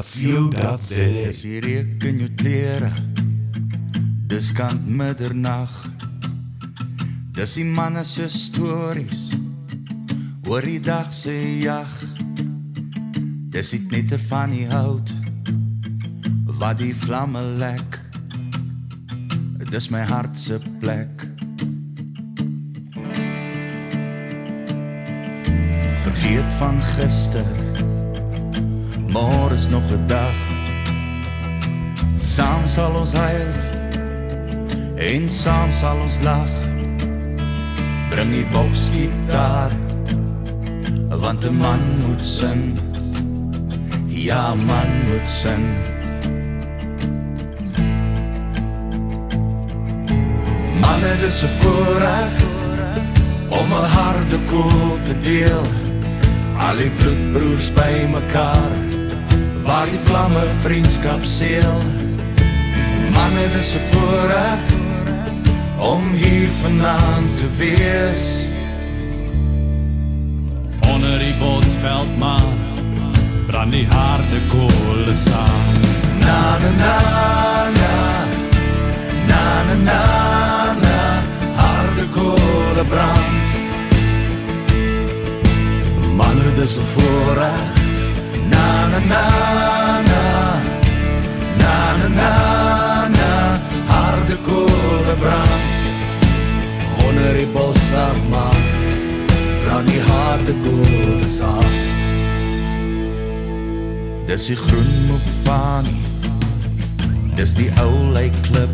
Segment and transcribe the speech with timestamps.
[0.00, 1.48] That's you, that's Dis it.
[1.48, 2.90] die reuk in jou klere.
[4.30, 5.70] Dis kant middernag.
[7.36, 9.30] Dis die manne se stories.
[10.48, 11.90] Oor die dag se jag.
[13.52, 15.12] Dis dit net van die hout.
[16.60, 18.00] Wat die vlamme lek.
[19.70, 21.29] Dis my hart se plek.
[26.02, 27.44] Vergeet van gister.
[29.06, 30.38] Môre is nog 'n dag.
[32.16, 33.52] Saam sal ons huil
[34.96, 36.52] en saam sal ons lag.
[38.10, 39.70] Bring die boksgitaar
[41.08, 42.78] want 'n man moet sing.
[44.06, 45.66] Ja, man moet sing.
[50.80, 52.34] Manne, dis 'n voorreg
[53.48, 55.79] om 'n harde koel te deel.
[56.60, 58.72] Al die bloedbroers by mekaar
[59.64, 61.80] waar die vlamme vriendskap seël.
[63.14, 64.64] Manne, dis 'n voorreg
[65.80, 68.26] om hier vanaand te wees.
[70.92, 72.58] Onder die bosveldmaan
[73.46, 75.68] brand die harde kolle saam.
[76.20, 76.96] Na na na
[77.80, 77.94] na
[79.30, 80.02] na na na
[80.84, 80.98] na
[81.56, 83.39] harde koele brand.
[86.20, 87.68] Manne, dis 'n voorreg.
[88.52, 89.24] Na na na
[90.10, 90.22] na
[91.62, 92.32] na na na
[93.18, 93.30] na
[93.92, 95.62] harde koele brand.
[97.06, 98.62] Onder die bosveldmaan
[99.64, 101.72] brand die harde koele saam.
[104.26, 105.96] Dis die groen mopani.
[107.34, 108.72] Dis die ou lake klip.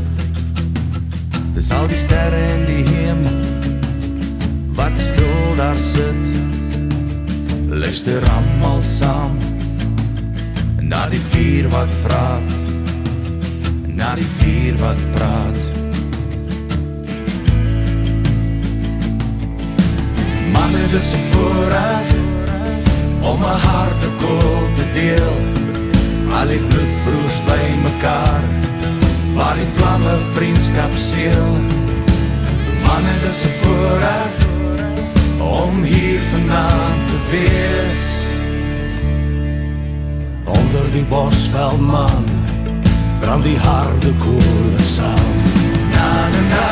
[1.54, 3.38] Dis al die sterre in die hemel
[4.74, 6.22] wat stil daar sit.
[7.76, 9.34] Luister almal saam
[10.80, 12.52] na die vuur wat praat.
[13.98, 15.66] Na die vuur wat praat.
[20.54, 22.08] Manne, dis voorreg
[23.32, 25.36] om 'n harde koel te deel.
[26.38, 28.44] Al die bloedbroers by mekaar
[29.36, 31.54] waar die vlamme vriendskap seël.
[32.86, 34.45] Manne, dis voorreg
[35.46, 38.06] om hier vanaand te wees.
[40.44, 42.24] Onder die bosveldman
[43.20, 45.34] brand die harde koele saam.
[45.92, 46.66] Na na na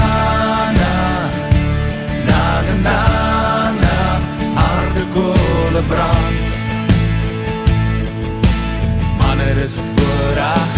[0.78, 0.94] na
[2.26, 3.96] na na na na
[4.60, 6.46] harde koele brand.
[9.18, 10.70] Manne, dis 'n voorreg.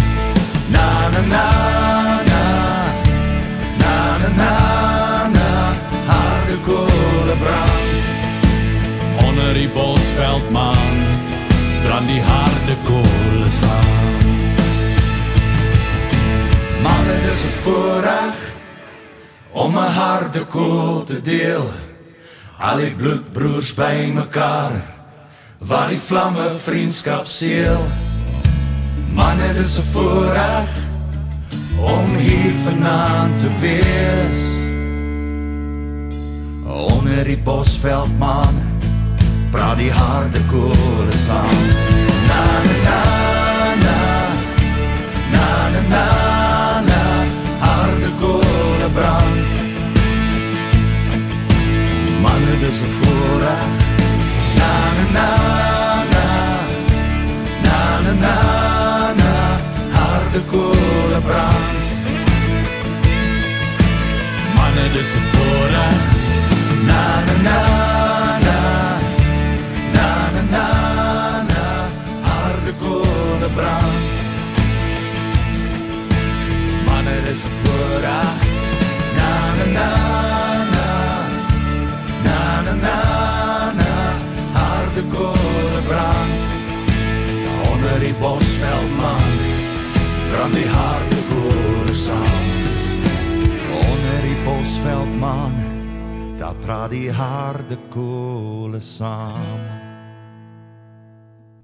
[0.74, 1.46] Na na na
[2.30, 2.42] na
[3.80, 4.52] na na na
[5.36, 5.48] na
[6.10, 7.66] harde koele brand.
[9.46, 10.96] Onder die bosveldmaan
[11.84, 14.24] brand die harde kolle saam.
[16.82, 18.38] Manne, dis 'n voorreg
[19.52, 21.70] om 'n harde koel te deel.
[22.58, 24.82] Al die bloedbroers by mekaar
[25.58, 27.86] waar die vlamme vriendskap seël.
[29.12, 30.70] Manne, dis 'n voorreg
[31.78, 34.42] om hier vanaand te wees.
[36.66, 38.74] Onder die bosveldman
[39.56, 41.60] praat die harde koele saam.
[42.28, 42.98] Na na na
[43.84, 43.98] na
[45.32, 46.04] na na na
[46.88, 47.00] na
[47.64, 49.52] harde koele brand.
[52.22, 53.66] Manne, dis 'n voorreg.
[95.21, 95.53] Bosveldman
[96.39, 99.60] daar praat die harde koele saam.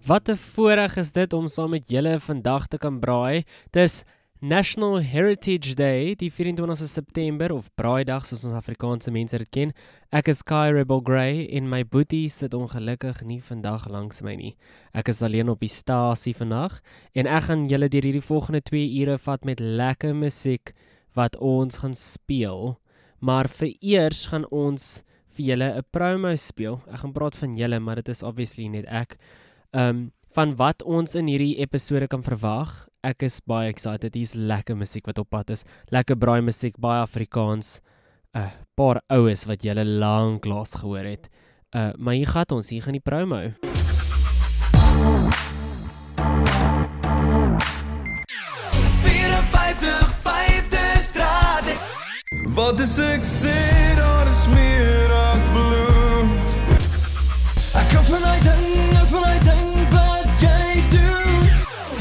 [0.07, 3.45] Wat 'n voorreg is dit om saam met julle vandag te kan braai.
[3.71, 4.05] Dis
[4.41, 9.73] National Heritage Day, die 24 September of Braaidag soos ons Afrikaanse mense dit ken.
[10.11, 14.57] Ek is Kai Rebel Grey en my boetie sit ongelukkig nie vandag langs my nie.
[14.93, 16.81] Ek is alleen op die stasie vandag
[17.15, 20.73] en ek gaan julle deur hierdie volgende 2 ure vat met lekker musiek
[21.15, 22.82] wat ons gaan speel.
[23.23, 25.03] Maar vereers gaan ons
[25.37, 26.81] vir julle 'n promo speel.
[26.93, 29.17] Ek gaan praat van julle, maar dit is obviously net ek.
[29.73, 32.89] Um van wat ons in hierdie episode kan verwag.
[33.05, 34.15] Ek is baie excited.
[34.15, 35.65] Hier's lekker musiek wat op pad is.
[35.91, 37.81] Lekker braai musiek, baie Afrikaans.
[38.35, 41.29] 'n uh, paar oues wat julle lank laas gehoor het.
[41.77, 43.72] Uh maar hier gaan ons, hier gaan die promo.
[52.55, 53.55] Wat is ek sê,
[53.97, 56.51] daar is meer as bloed.
[57.81, 58.67] Ek kan van uit ding,
[59.01, 61.49] ek van uit ding wat jy doen.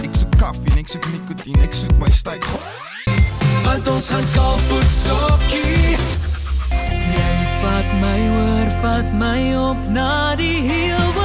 [0.03, 2.43] Ek soek koffie ek soek nikotien, ek soek my styk.
[3.63, 5.95] Want ons gaan kalfoet sokkie.
[7.15, 7.33] Jy
[7.63, 11.20] vat my oor, vat my op na die heelwildste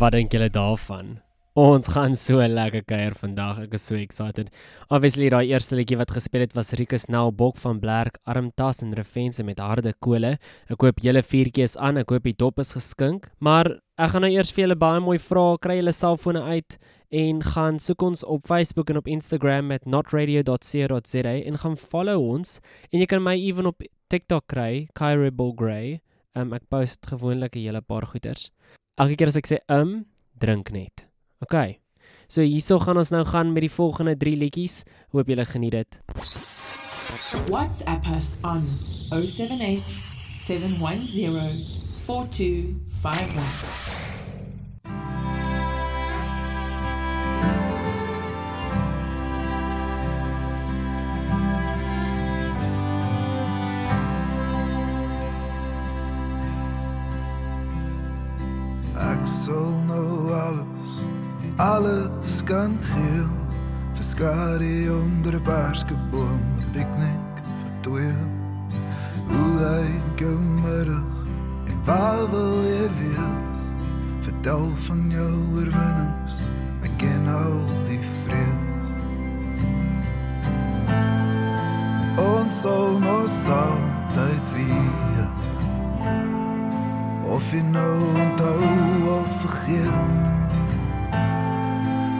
[0.00, 1.18] Wat dink julle daarvan?
[1.60, 3.58] Ons gaan so lekker kuier vandag.
[3.66, 4.48] Ek is so excited.
[4.88, 8.94] Obviously daai eerste liedjie wat gespeel het was Rikus Nel Bok van Blerk Armtas en
[8.96, 10.38] Refense met harde kole.
[10.72, 12.00] Ek hoop julle vuurtjies aan.
[12.00, 13.28] Ek hoop die dop is geskink.
[13.44, 15.44] Maar ek gaan nou eers vir julle baie mooi vra.
[15.60, 16.80] Kry julle selfone uit
[17.20, 22.56] en gaan soek ons op Facebook en op Instagram met notradio.co.za en gaan follow ons
[22.88, 25.98] en jy kan my ewen op TikTok kry, Kyrable Grey.
[26.32, 28.48] Um, ek post gewoonlik 'n hele paar goeters.
[29.00, 30.04] Elke keer as ek sê um,
[30.42, 31.06] drink net.
[31.40, 31.56] OK.
[32.28, 34.82] So hierso gaan ons nou gaan met die volgende 3 liedjies.
[35.16, 35.90] Hoop julle geniet dit.
[37.48, 38.60] WhatsApp us on
[39.08, 39.88] 078
[40.44, 41.64] 710
[42.04, 44.19] 4251.
[59.30, 60.90] Sal nou alles,
[61.56, 63.26] alles kan gee.
[63.94, 68.16] Verskare onder 'n berskeboom, 'n piknik vir twee.
[69.30, 71.14] Hoe lyk jou middag
[71.70, 73.60] en waar wil jy wees?
[74.20, 76.34] Vertel van jou oorwinnings,
[76.82, 78.86] ek ken al die vrees.
[82.16, 84.89] Ons sal nou altyd weet
[87.30, 88.64] Of jy nou onthou
[89.14, 90.32] of vergeet.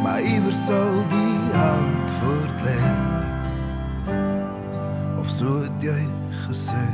[0.02, 2.78] Maar iewers sal die antwoord lê.
[5.18, 6.00] Of so het jy
[6.46, 6.86] gesê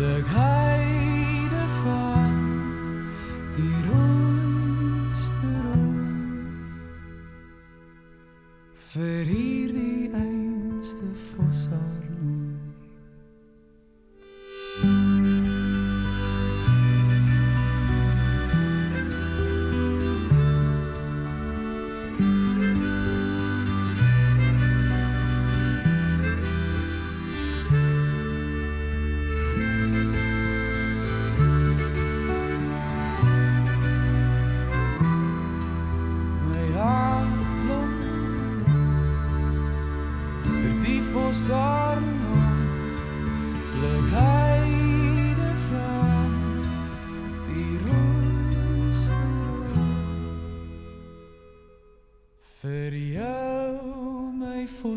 [0.00, 0.69] 的开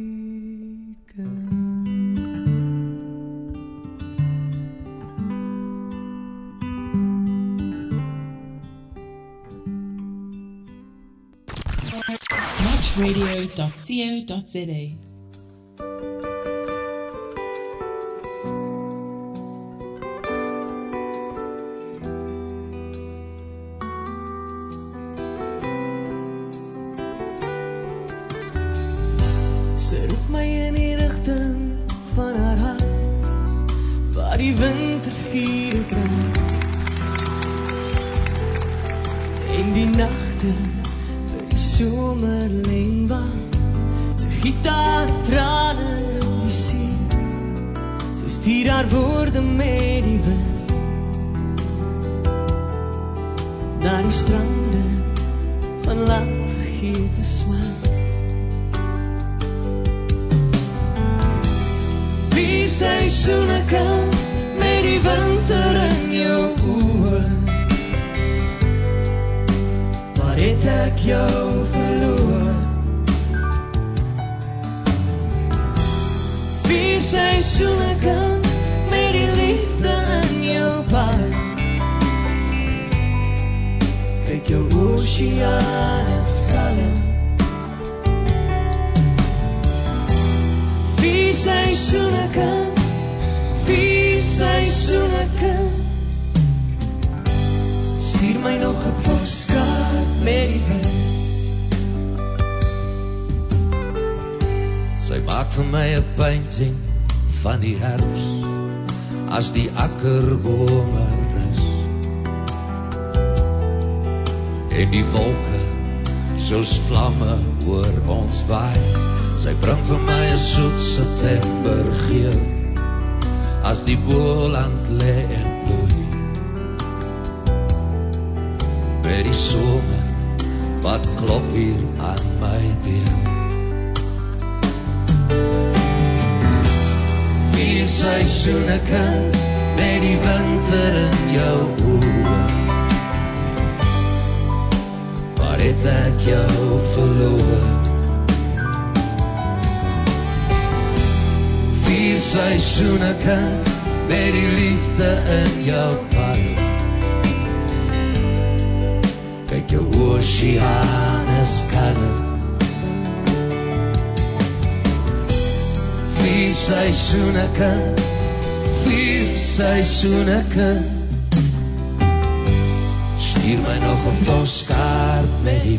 [174.43, 174.49] nog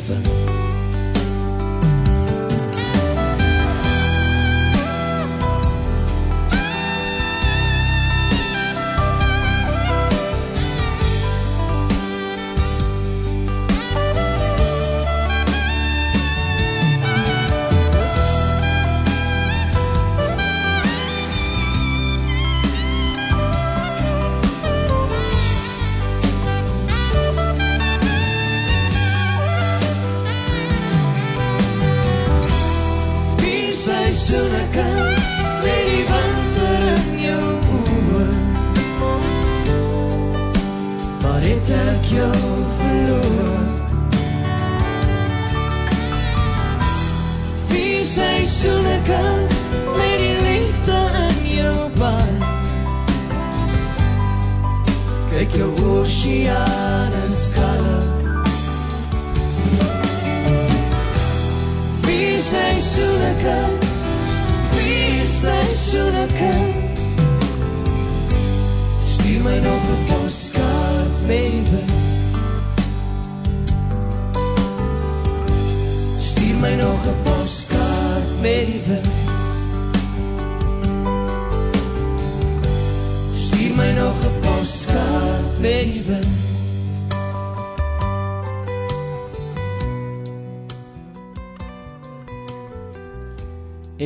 [0.10, 0.62] 'n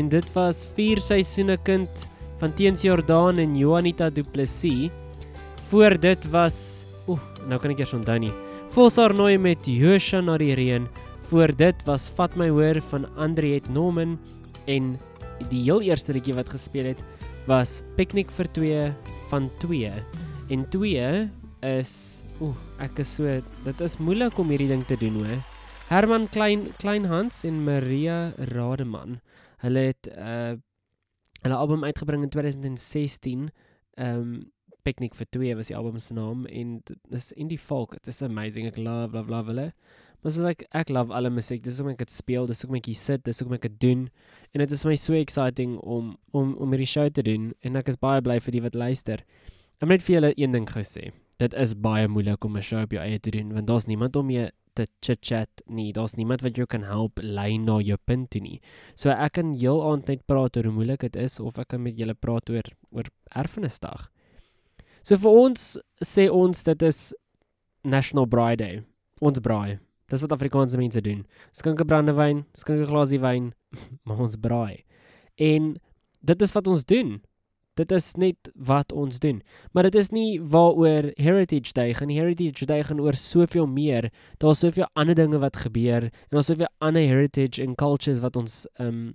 [0.08, 2.06] Dit was vier seisoene kind
[2.40, 4.88] van Teens Jordaan en Juanita Du Plessis.
[5.68, 8.32] Voor dit was oeh, nou kan ek eers onthou nie.
[8.72, 10.86] Volsar Nooi met Josha na die reën.
[11.28, 14.16] Voor dit was Vat my hoor van Andriet Norman
[14.72, 14.94] en
[15.50, 17.04] die heel eerste liedjie wat gespeel het
[17.50, 18.88] was Picnic vir 2
[19.34, 19.92] van 2.
[20.56, 21.12] En 2
[21.68, 21.94] is
[22.40, 25.40] oeh, ek is so dit is moeilik om hierdie ding te doen hoor.
[25.92, 29.20] Herman Klein Kleinhans en Maria Rademan.
[29.64, 30.56] Hulle het uh
[31.46, 33.50] hulle album uitgebring in 2016.
[33.98, 34.52] Um
[34.88, 37.98] Picnic vir 2 was die album se naam en dit is indie folk.
[38.00, 38.68] Dit is amazing.
[38.70, 39.72] Ek love love love hulle.
[40.24, 41.62] Maar so like ek love alle musiek.
[41.64, 44.08] Dis hoekom ek dit speel, dis hoekom ek hier sit, dis hoekom ek dit doen.
[44.54, 47.80] En dit is vir my so exciting om om om hierdie show te doen en
[47.82, 49.24] ek is baie bly vir die wat luister.
[49.78, 51.12] Ek moet net vir julle een ding gou sê.
[51.38, 54.16] Dit is baie moeilik om 'n show op jou eie te doen want daar's niemand
[54.16, 55.90] om mee te chit-chat nie.
[55.96, 58.60] Daar's niemand wat jou kan help lei na jou punt toe nie.
[58.96, 61.84] So ek kan heel aand net praat oor hoe moeilik dit is of ek kan
[61.84, 64.08] met julle praat oor oor erfenisdag.
[65.04, 65.68] So vir ons
[66.04, 67.02] sê ons dit is
[67.88, 68.82] National Braai Day.
[69.24, 69.80] Ons braai.
[70.12, 71.26] Dis wat Afrikaanse mense doen.
[71.52, 73.54] Skink 'n brandewyn, skink 'n glasie wyn,
[74.06, 74.84] maar ons braai.
[75.38, 75.78] En
[76.22, 77.22] dit is wat ons doen.
[77.78, 79.42] Dit is net wat ons doen.
[79.72, 82.10] Maar dit is nie waaroor Heritage Day gaan.
[82.14, 84.10] Heritage Day gaan oor soveel meer.
[84.42, 88.66] Daar's soveel ander dinge wat gebeur en daar's soveel ander heritage en cultures wat ons
[88.80, 89.14] um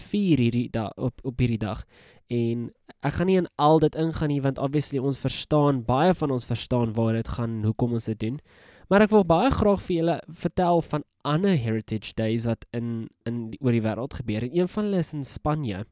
[0.00, 1.84] vier hierdie dag op op hierdie dag.
[2.32, 2.70] En
[3.04, 6.46] ek gaan nie in al dit ingaan nie want obviously ons verstaan baie van ons
[6.48, 8.38] verstaan waar dit gaan hoekom ons dit doen.
[8.88, 13.50] Maar ek wil baie graag vir julle vertel van ander heritage days wat in in
[13.52, 14.44] die, oor die wêreld gebeur.
[14.44, 15.84] En een van hulle is in Spanje.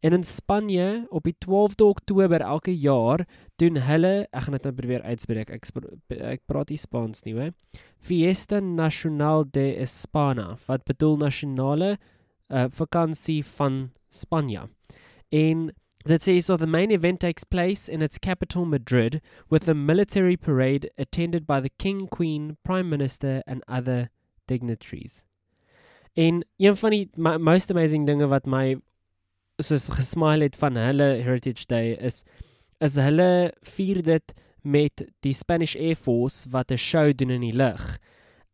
[0.00, 4.74] En in Spanje op die 12de Oktober elke jaar doen hulle, ek gaan dit nou
[4.74, 5.50] probeer uitspreek.
[5.50, 5.66] Ek
[6.08, 7.50] ek praat nie Spaans nie, hoor.
[7.98, 11.96] Fiesta Nacional de España, wat bedoel nasionale
[12.48, 14.68] uh, vakansie van Spanje.
[15.34, 15.70] En
[16.06, 20.36] dit sê so the main event takes place in its capital Madrid with a military
[20.36, 24.10] parade attended by the king, queen, prime minister and other
[24.46, 25.24] dignitaries.
[26.14, 28.78] En een van die ma- most amazing dinge wat my
[29.58, 32.22] soos gesmile het van hulle Heritage Day is
[32.78, 37.56] is hulle vier dit met die Spanish Air Force wat 'n show doen in die
[37.56, 37.98] lug.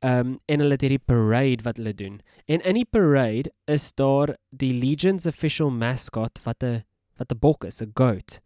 [0.00, 2.20] Um en hulle het hierdie parade wat hulle doen.
[2.46, 6.84] En in die parade is daar die Legion's official mascot wat 'n
[7.18, 8.40] wat 'n bok is, 'n goat.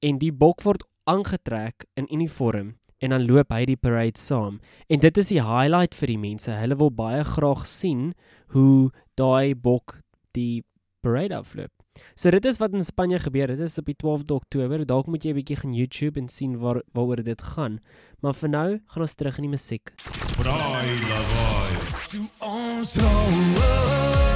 [0.00, 4.60] En die bok word aangetrek in uniform en dan loop hy die parade saam.
[4.88, 6.50] En dit is die highlight vir die mense.
[6.50, 8.14] Hulle wil baie graag sien
[8.48, 10.00] hoe daai bok
[10.32, 10.64] die
[11.00, 11.77] parade afloop.
[12.14, 13.46] So dit is wat in Spanje gebeur.
[13.46, 14.86] Dit is op die 12de Oktober.
[14.86, 17.80] Dalk moet jy 'n bietjie gaan YouTube en sien waar waaroor dit gaan.
[18.20, 19.92] Maar vir nou gaan ons terug in die musiek.
[20.36, 22.28] Braai lawaai.
[22.38, 24.27] Ons rou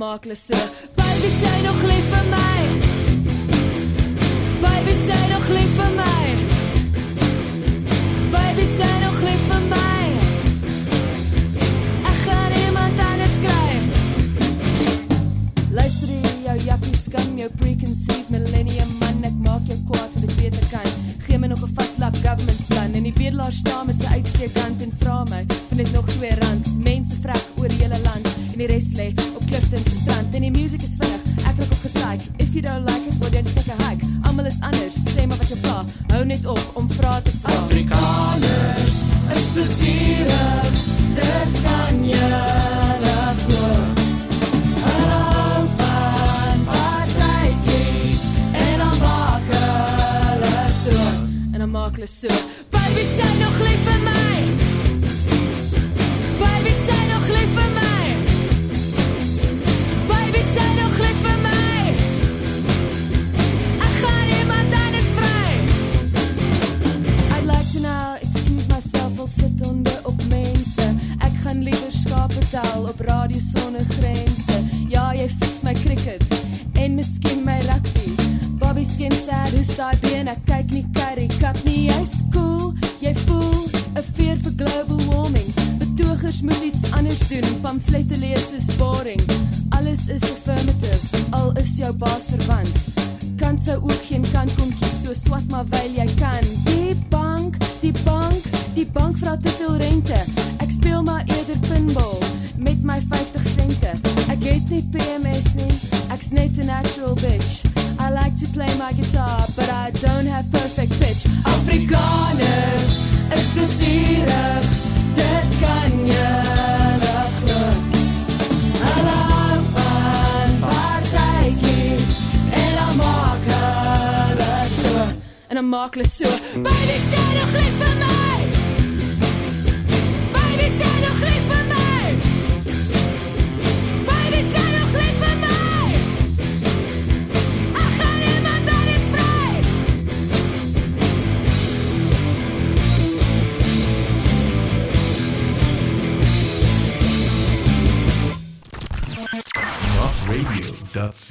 [0.00, 0.56] maak hulle so.
[0.96, 2.19] Baby, sy nog lief vir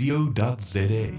[0.10, 1.12] radio.za.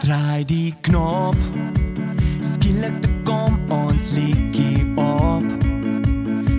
[0.00, 1.36] Draai die knop.
[2.40, 5.44] Skielik te kom ons liedjie op.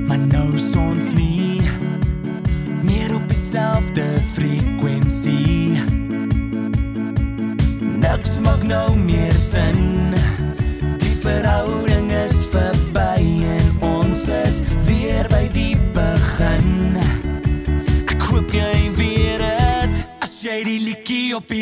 [0.08, 1.62] Maar nou is ons nie
[2.84, 4.04] Meer op dieselfde
[4.34, 5.80] frekwensie.
[7.96, 9.85] Niks maak nou meer sin.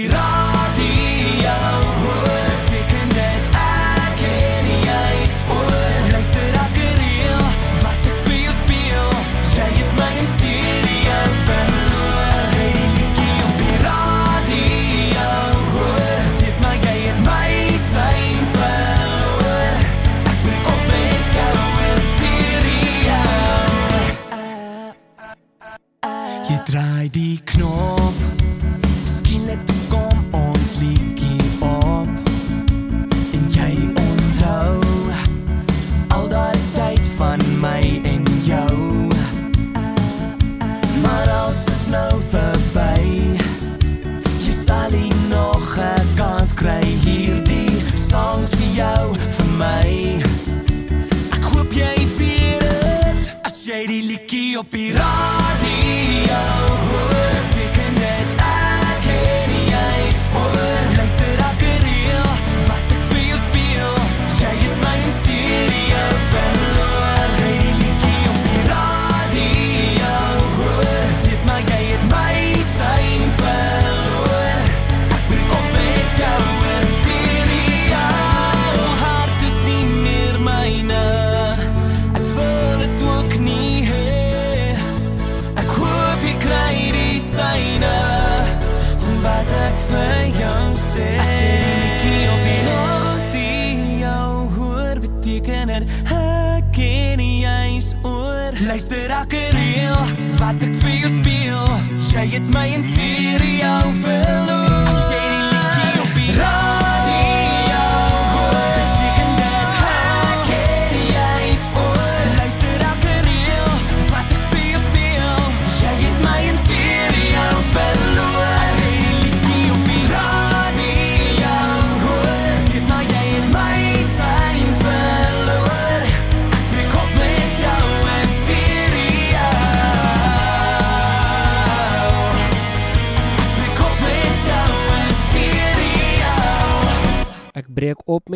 [0.04, 0.43] Liedjie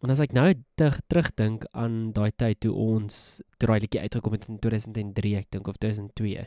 [0.00, 0.46] En as ek nou
[0.80, 3.18] terug terugdink aan daai tyd toe ons
[3.60, 6.46] toe daai liedjie uitgekom het in 2003, ek dink of 2002.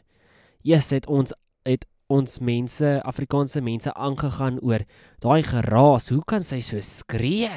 [0.66, 1.36] Yes, het ons
[1.70, 4.88] het ons mense, Afrikaanse mense aangegaan oor
[5.22, 6.10] daai geraas.
[6.10, 7.53] Hoe kan sy so skree?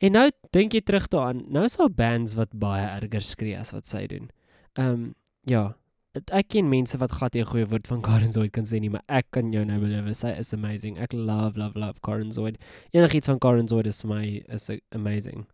[0.00, 1.44] En nou dink jy terug daaraan.
[1.52, 4.32] Nou is daar bands wat baie erger skree as wat sy doen.
[4.80, 5.06] Ehm um,
[5.44, 5.74] ja,
[6.12, 8.90] ek ken mense wat glad nie 'n goeie woord van Karen Zoid kan sê nie,
[8.90, 10.98] maar ek kan jou nou beloof, sy is amazing.
[10.98, 12.58] Ek love love love Karen Zoid.
[12.92, 15.46] Enigiets van Karen Zoid is vir my is amazing.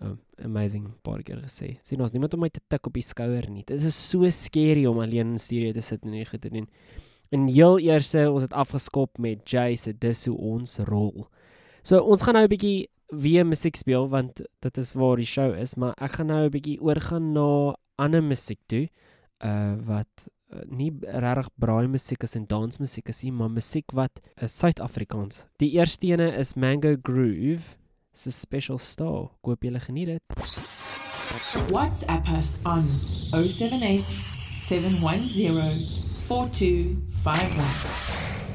[0.00, 1.78] Um, amazing paar keer gesê.
[1.82, 3.62] Sien ons niemand om my te tik op die skouer nie.
[3.64, 6.66] Dit is so scary om alleen in stereo te sit en hierdie goed te doen.
[7.30, 11.28] En heel eerste ons het afgeskop met Jay se dis hoe ons rol.
[11.82, 15.54] So ons gaan nou 'n bietjie weer musiek speel want dit is waar die show
[15.54, 18.88] is, maar ek gaan nou 'n bietjie oorgaan na ander musiek toe
[19.44, 24.20] uh wat uh, nie regtig braai musiek is en dansmusiek is nie, maar musiek wat
[24.36, 25.46] is Suid-Afrikaans.
[25.62, 27.76] Die eerste ene is Mango Groove
[28.12, 29.30] se Special Star.
[29.40, 30.22] Hoop julle geniet dit.
[31.70, 32.88] WhatsApp us on
[33.30, 34.04] 078
[34.68, 35.86] 710
[36.26, 38.49] 4251.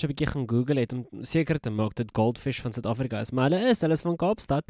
[0.00, 3.30] Eers 'n bietjie gaan Google het om seker te maak dat Goldfish van Suid-Afrika is,
[3.30, 4.64] maar hulle is, hulle is van Kaapstad.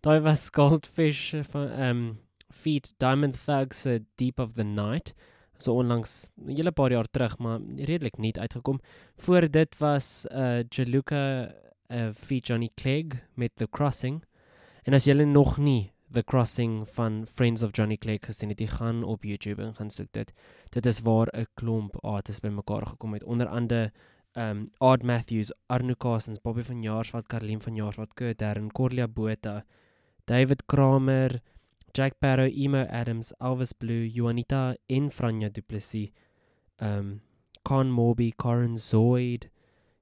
[0.00, 2.18] Daai was Goldfish van ehm um,
[2.50, 5.14] Feet Diamond Thugs se Deep of the Night.
[5.58, 8.80] So onlangs 'n hele paar jaar terug, maar redelik nie uitgekom.
[9.16, 11.54] Voor dit was uh Jaluka
[11.88, 14.24] uh Feet Johnny Clegg met The Crossing.
[14.82, 18.66] En as julle nog nie The Crossing van Friends of Johnny Clegg gesien het, jy
[18.66, 20.32] gaan op YouTube en gaan soek dit.
[20.70, 23.92] Dit is waar 'n klomp artists bymekaar gekom het, onder andere
[24.34, 29.64] um Art Matthews, Arno Casens, Bobby van Jaarswald, Karlien van Jaarswald, Kurt Darren, Corlia Botha,
[30.24, 31.42] David Kramer,
[31.94, 36.10] Jack Barrow, Emo Adams, Elvis Blue, Juanita en Franja Du Plessis.
[36.80, 37.20] Um
[37.62, 39.48] Con Morby, Karen Zoid.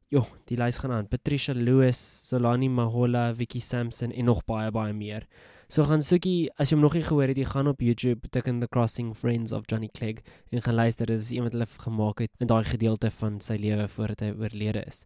[0.08, 1.08] Jo, die lys gaan aan.
[1.08, 5.26] Patricia Lewis, Solani Mahola, Vicky Sampson en nog baie baie meer.
[5.70, 8.48] So gaan soekie as jy hom nog nie gehoor het, jy gaan op YouTube tik
[8.50, 11.06] in The Crossing Friends of Johnny Clegg en gaan luister.
[11.06, 14.32] Dit is een wat hulle gemaak het in daai gedeelte van sy lewe voordat hy
[14.34, 15.04] oorlede is.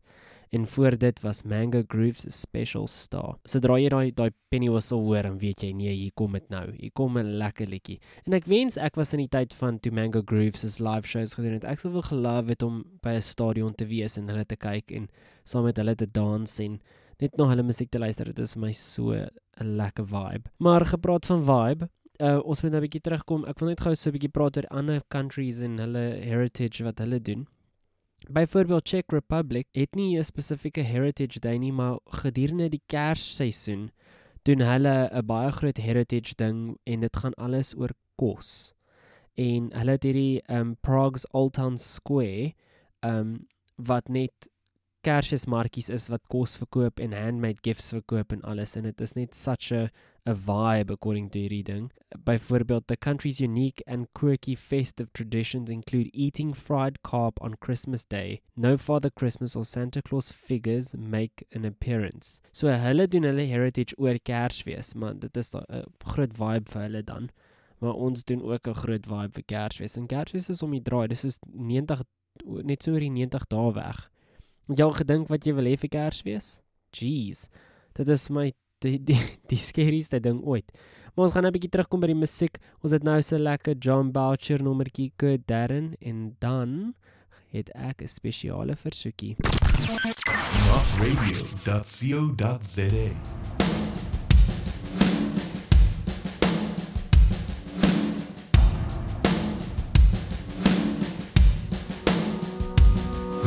[0.57, 3.37] En voor dit was Mango Grooves Special Star.
[3.45, 6.65] Sodra jy daai daai penny whistle hoor, dan weet jy nee, hier kom dit nou.
[6.81, 8.01] Hier kom 'n lekker liedjie.
[8.25, 11.37] En ek wens ek was in die tyd van toe Mango Grooves se live shows
[11.37, 11.65] gedoen het.
[11.65, 14.91] Ek sou wel geloof het om by 'n stadion te wees en hulle te kyk
[14.93, 15.11] en
[15.45, 16.81] saam met hulle te dans en
[17.21, 18.25] net na hulle musiek te luister.
[18.25, 19.31] Dit is vir my so 'n
[19.77, 20.51] lekker vibe.
[20.59, 21.89] Maar gepraat van vibe,
[22.21, 23.45] uh, ons moet nou 'n bietjie terugkom.
[23.45, 26.99] Ek wil net gou so 'n bietjie praat oor ander countries en hulle heritage wat
[26.99, 27.47] hulle doen.
[28.31, 33.91] Byvoorbeeld Czech Republic het nie 'n spesifieke heritage day nie, maar gedurende die Kersseisoen
[34.45, 38.75] doen hulle 'n baie groot heritage ding en dit gaan alles oor kos.
[39.35, 42.53] en hulle het hierdie um Prague's Old Town Square
[43.03, 43.47] um
[43.77, 44.49] wat net
[45.05, 49.35] Kersfeesmarkies is wat kos verkoop en handmade gifts verkoop en alles en dit is net
[49.35, 49.89] such a
[50.27, 51.91] a vibe according to hierdie ding.
[52.25, 58.41] Byvoorbeeld the country's unique and quirky festive traditions include eating fried carp on Christmas Day.
[58.57, 62.41] No Father Christmas or Santa Claus figures make an appearance.
[62.53, 65.19] So hulle doen hulle heritage oor Kersfees, man.
[65.19, 67.31] Dit is 'n groot vibe vir hulle dan.
[67.81, 69.97] Maar ons doen ook 'n groot vibe vir Kersfees.
[69.97, 71.09] En Kersfees is om die draai.
[71.09, 72.03] Dis is 90
[72.65, 74.11] net so oor die 90 dae weg.
[74.69, 76.61] Het jy al gedink wat jy wil hê vir Kersfees?
[76.95, 77.49] Jeez.
[77.95, 78.53] Dit is my
[78.85, 79.21] die die,
[79.53, 80.73] die scarieste ding ooit.
[81.15, 82.59] Maar ons gaan nou 'n bietjie terugkom by die musiek.
[82.83, 86.95] Ons het nou so lekker John Boucher nommertjie Good Darren en dan
[87.53, 89.37] het ek 'n spesiale versoekie.
[90.67, 93.64] Rockradio.co.za.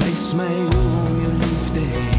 [0.08, 2.10] Wys my hoe om jou lief te hê.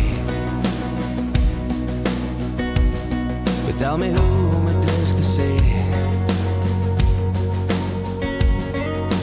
[3.65, 5.49] Vertel my hoe om dit terug te sê.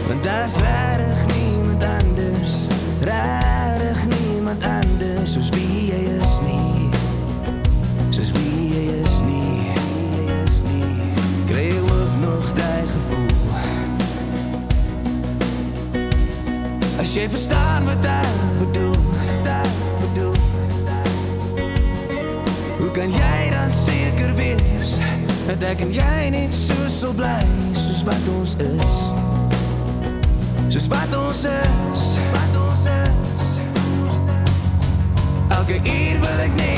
[0.07, 2.55] Want daar's regtig niemand anders,
[3.01, 6.89] regtig niemand anders soos wie jy is nie.
[8.09, 9.61] Soos wie jy is nie.
[11.51, 13.29] Kry jy ook nog daai gevoel?
[16.97, 18.44] As jy verstaan wat ek
[25.45, 27.41] wees dat ek en jy net so sal bly
[27.73, 28.95] soos wat ons is?
[30.73, 33.43] Soos wat ons is, wat ons is.
[35.57, 36.74] Elke uur wil ek net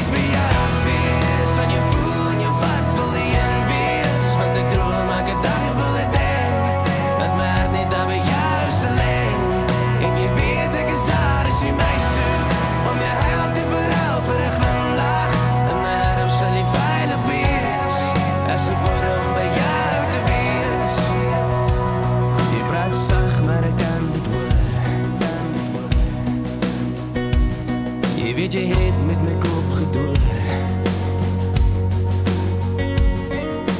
[28.58, 30.18] Jy weet jy het met my kop gedoor.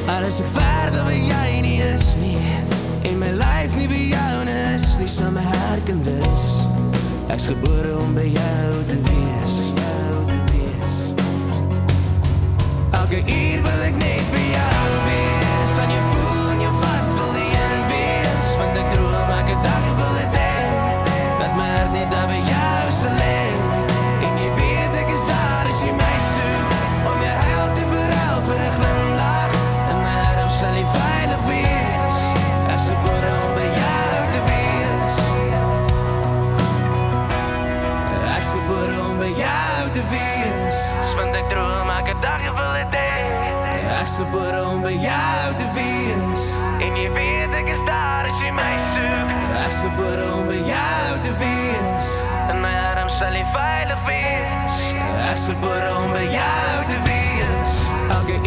[0.06, 2.38] Alles ek verder waar jy nie is nie
[3.10, 6.46] En my lyf nie by jou nie is nie Sal my hart kan rus
[7.26, 9.56] Ek's gebore om by jou te wees.
[13.02, 13.62] Elke uur
[44.28, 46.42] Ek's gebore om by jou te wees
[46.84, 49.30] En jy weet ek is daar as jy my soek
[49.62, 52.10] Ek's gebore om by jou te wees
[52.52, 54.84] En my arm sal nie veilig wees.
[55.30, 57.80] Ek's gebore om by jou te wees
[58.20, 58.40] Elke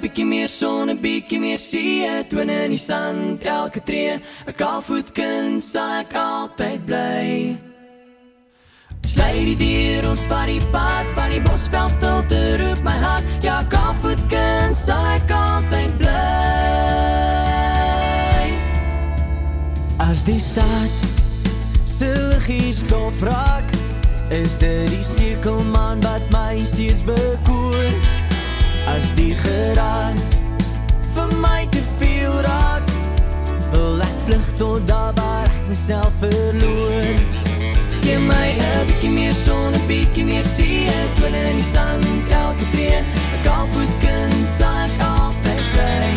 [0.00, 5.64] bietjie meer son, 'n bietjie meer see, twin in die sand, elke tree, 'n kaalvoetkind
[5.64, 7.56] sal ek altyd bly.
[9.06, 13.62] Slay die dier ons van die pad, van die bosvel stilte roep my hart, ja
[13.68, 16.16] kaalvoetkind sal ek altyd bly.
[19.98, 20.90] As die stad
[21.84, 23.70] stilgies dof raak,
[24.30, 28.15] is dit die sirkelman wat my steeds bekoor.
[28.86, 30.30] As die geraas
[31.14, 32.92] vir my te veel raak
[33.72, 37.08] Wil ek vlug tot daar waar ek myself verloor.
[38.04, 42.66] Gee my 'n bietjie meer son, 'n bietjie meer see Twin in die sand, elke
[42.72, 43.02] tree.
[43.02, 46.12] 'n kaalvoetkind sal ek altyd bly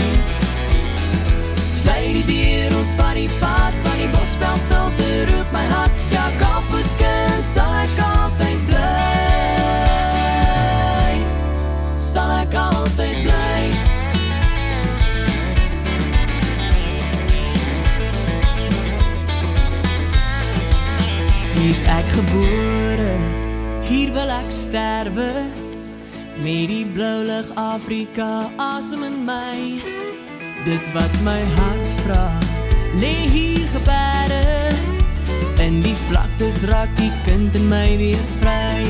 [1.81, 5.91] Slay die dier ons van die pad Van die bosvel stilte roep my hart.
[6.15, 8.48] Ja, kaalvoetkind sal ek altyd
[24.49, 25.29] ek sterwe.
[26.41, 29.77] Met die blou lig Afrika asem in my.
[30.65, 32.25] Dit wat my hart vra,
[33.01, 34.73] lê hier gebere.
[35.61, 38.85] In die vlaktes raak die kind in my weer vry.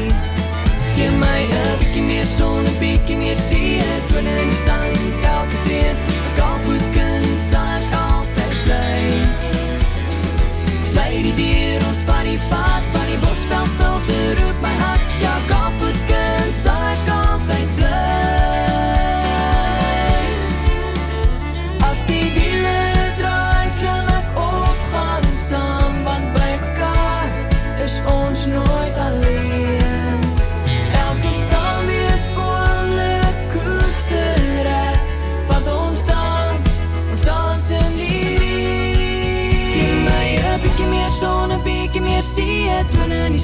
[0.95, 5.57] Gee my 'n bietjie meer son, 'n bietjie meer see, twin in die sand, elke
[5.65, 5.97] tree, 'n
[6.37, 8.08] kaalvoetkind sal ek altyd bly.
[10.99, 15.31] Slay die dier ons van die pad, van die bosvel stilte roep my hart, ja
[15.47, 18.03] kaalvoetkind sal ek altyd bly.
[21.87, 22.48] As die wiele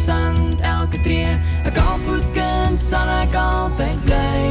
[0.06, 4.41] sand, elke tree, 'n kaalvoetkind sal ek altyd bly.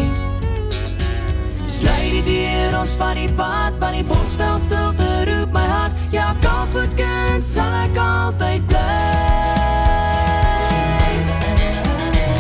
[1.67, 6.35] Slay die dier ons van die pad, van die bosveld stilte roep my hart, ja
[6.41, 8.83] kaalvoetkind sal ek altyd bly.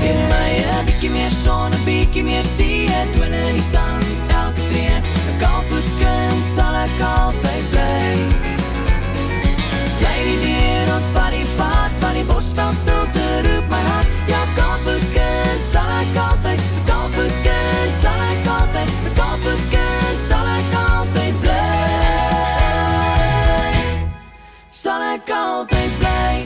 [0.01, 4.07] Gee my 'n bietjie meer son, 'n bietjie meer see, twin in die sand,
[4.43, 8.07] elke tree, 'n kaalvoetkind sal ek altyd bly.
[9.97, 11.84] Slay die dier ons van die pad,
[12.15, 18.93] die bosveld stilte roep my hart, ja kaalvoetkind sal ek altyd, kaalvoetkind sal ek altyd,
[19.19, 21.62] kaalvoetkind sal ek altyd bly.
[24.85, 26.37] Sal ek altyd bly.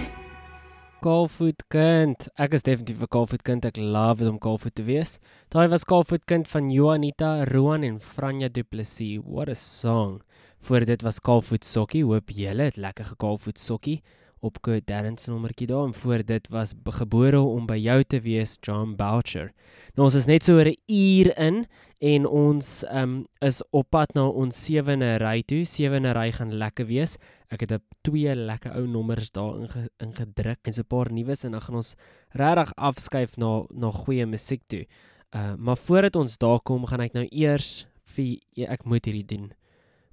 [1.05, 2.29] Kaalvoetkind.
[2.41, 3.64] Ek is definitief 'n kaalvoetkind.
[3.69, 5.19] Ek love om kaalvoet te wees.
[5.51, 9.21] Daai was Kaalvoetkind van Juanita, Roan en Franja Du Plessis.
[9.25, 10.23] What a song.
[10.61, 12.05] Voor dit was Kaalvoet Sokkie.
[12.05, 14.03] Hoop julle het lekker gekaalvoet sokkie.
[14.41, 18.20] Op Kurt Darren se nommertjie daar en voor dit was gebore om by jou te
[18.20, 19.53] wees John Boucher.
[19.97, 21.66] Nou ons is net so oor 'n uur in
[21.99, 25.64] en ons um, is op pad na ons sewende ry toe.
[25.64, 27.18] Sewende ry gaan lekker wees.
[27.51, 31.53] Ek het twee lekker ou nommers daar inge, ingedruk en so 'n paar nuus en
[31.53, 31.95] dan gaan ons
[32.30, 34.86] regtig afskuif na na goeie musiek toe.
[35.34, 39.53] Uh maar voordat ons daar kom, gaan ek nou eers vir ek moet hierdie doen.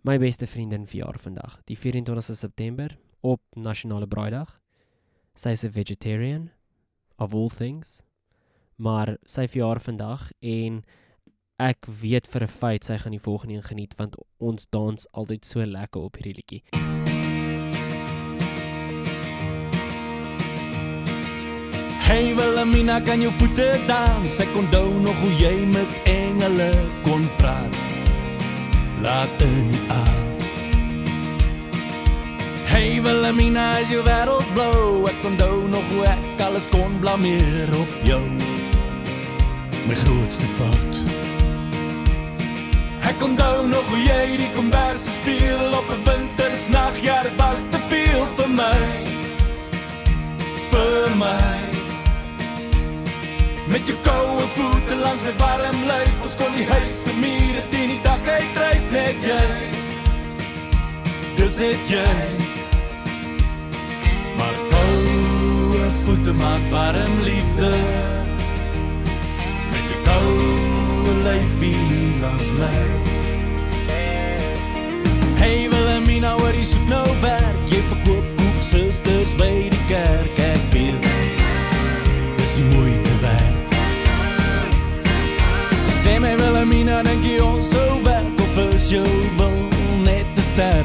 [0.03, 4.59] My beste vriendin verjaar vandag, die 24ste September op Nasionale Braaidag.
[5.33, 6.51] Sy is 'n vegetarian
[7.17, 8.03] of all things.
[8.75, 10.83] Maar sy verjaar vandag en
[11.57, 15.45] ek weet vir 'n feit sy gaan die volgende een geniet want ons dans altyd
[15.45, 16.63] so lekker op hierdie liedjie.
[22.05, 24.39] Hey Wilhelmina, kan jou voete dans?
[24.39, 26.71] Ek onthou nog hoe jy met engele
[27.03, 27.75] kon praat.
[29.01, 30.24] Laat in die aard.
[32.75, 35.05] Hey Wilhelmina, is jou wêreld blou?
[35.07, 36.09] Ek onthou nog hoe
[36.43, 38.19] alles kon blameer op jou.
[39.87, 40.97] My grootste fout.
[43.07, 46.99] Ek onthou nog hoe jy die kombers steel op 'n wintersnag.
[46.99, 48.83] Ja, was te veel vir my.
[50.71, 51.55] Vir my.
[53.71, 57.87] Met jou koue voete langs my warm lyf, ons kon die huis se mure teen
[57.87, 59.47] die dak uitdryf net jy.
[61.37, 62.44] Dis dit jy.
[66.25, 67.71] Koue voete maak warm liefde.
[69.71, 72.89] Met jou koue lyfie langs my.
[75.35, 77.69] Hey Wilhelmina, waar is dit nou werk?
[77.69, 81.05] Jy verkoop koek susters by die kerk, ek weet.
[82.37, 83.77] Dis die moeite werd.
[86.01, 89.05] Sê my Wilhelmina, dink jy ons sou werk of is jou
[89.37, 89.57] wil
[90.05, 90.84] net te sterk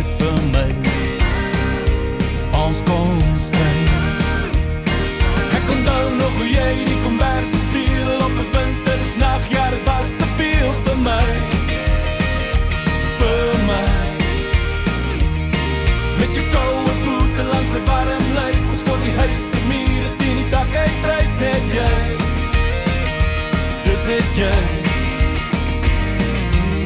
[24.01, 24.61] Dis dit jy.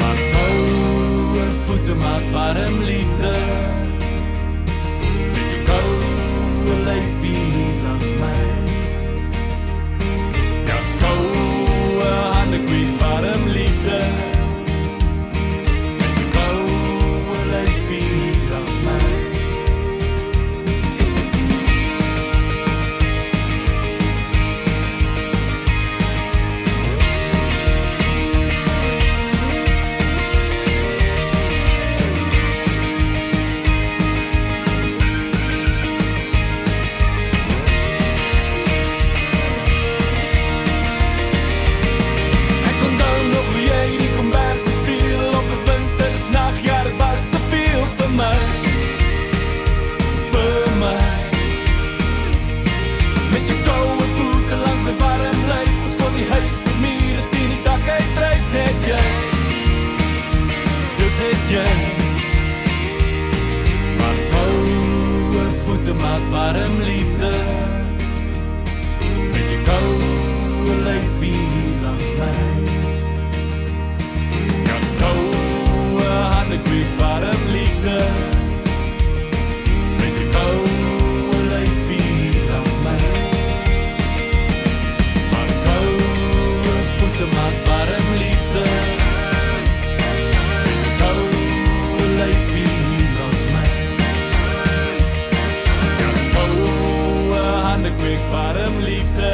[0.00, 3.34] Maar koue voete maak warm liefde.
[65.84, 67.32] Koue voete maak warm liefde.
[69.32, 72.32] Met jou koue lyfie langs my.
[74.64, 77.98] Ja, koue hande kwiet warm liefde.
[79.98, 82.98] Met jou koue lyfie langs my.
[85.32, 87.63] Maar koue voete maak
[98.04, 99.30] kwiet warm liefde.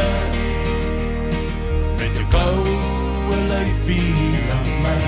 [1.98, 4.98] Met jou koue lyfie langs my.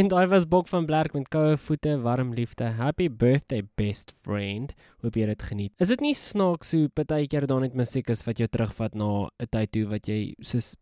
[0.00, 2.70] En daai was Bok van Blerk met koue voete, warm liefde.
[2.78, 4.72] Happy birthday best friend.
[5.04, 5.74] Hoop jy dit geniet.
[5.76, 9.50] Is dit nie snaaks hoe partykeer daar net musiek is wat jou terugvat na 'n
[9.52, 10.76] tyd toe wat jy soos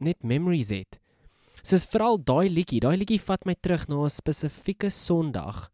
[0.00, 0.98] net memories het.
[1.62, 5.73] Soos veral daai liedjie, daai liedjie vat my terug na 'n spesifieke Sondag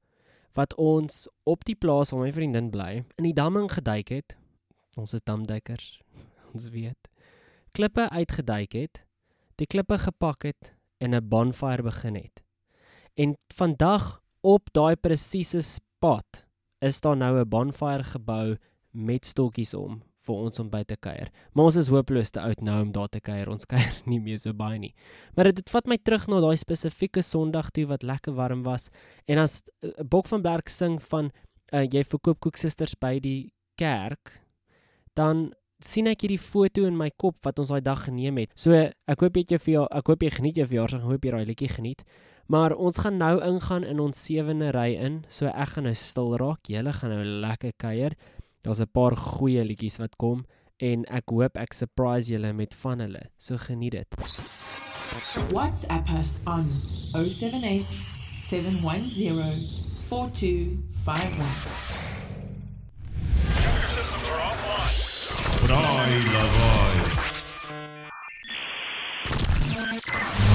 [0.53, 4.37] wat ons op die plaas waar my vriendin bly, in die damming geduik het.
[4.97, 6.01] Ons is damduikers.
[6.55, 7.09] Ons weet.
[7.73, 9.05] Klippe uitgeduik het,
[9.61, 12.43] die klippe gepak het en 'n bonfire begin het.
[13.15, 16.47] En vandag op daai presiese spot
[16.81, 18.57] is daar nou 'n bonfire gebou
[18.91, 21.29] met stokkies om vir ons om by te kuier.
[21.53, 23.51] Maar ons is hopeloos te oud nou om daar te kuier.
[23.51, 24.95] Ons kuier nie meer so baie nie.
[25.37, 28.89] Maar dit, dit vat my terug na daai spesifieke Sondag toe wat lekker warm was
[29.27, 31.31] en as uh, Bok van Blerk sing van
[31.75, 33.51] uh, jy verkoop koeksisters by die
[33.81, 34.33] kerk,
[35.17, 35.51] dan
[35.81, 38.53] sien ek hierdie foto in my kop wat ons daai dag geneem het.
[38.59, 41.33] So ek hoop jy het jou verja ek hoop jy geniet jou verjaarsdag, hoop jy
[41.35, 42.05] daai liedjie geniet.
[42.51, 45.21] Maar ons gaan nou ingaan in ons sewende ry in.
[45.31, 46.67] So ek gaan nou stil raak.
[46.67, 48.17] Julle gaan nou lekker kuier.
[48.63, 50.45] Daar's 'n paar goeie liedjies wat kom
[50.77, 53.23] en ek hoop ek surprise julle met van hulle.
[53.37, 54.15] So geniet dit.
[55.53, 56.71] WhatsApp us on
[57.13, 57.87] 078
[58.51, 59.69] 710
[60.09, 62.09] 4251.
[65.65, 66.99] Braai lawaai.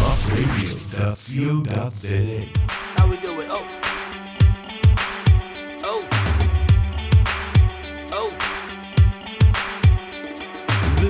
[0.01, 2.19] Mapradio.co.za
[2.95, 3.47] How we do it?
[3.49, 3.84] Oh.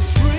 [0.06, 0.35] The spring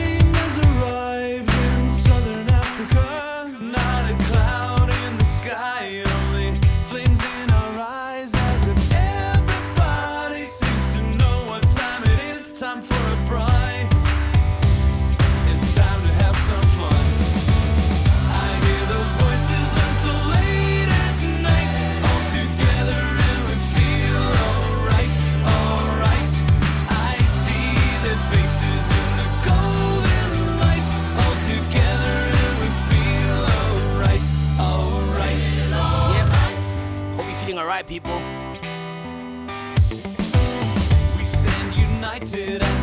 [42.27, 42.76] Tirar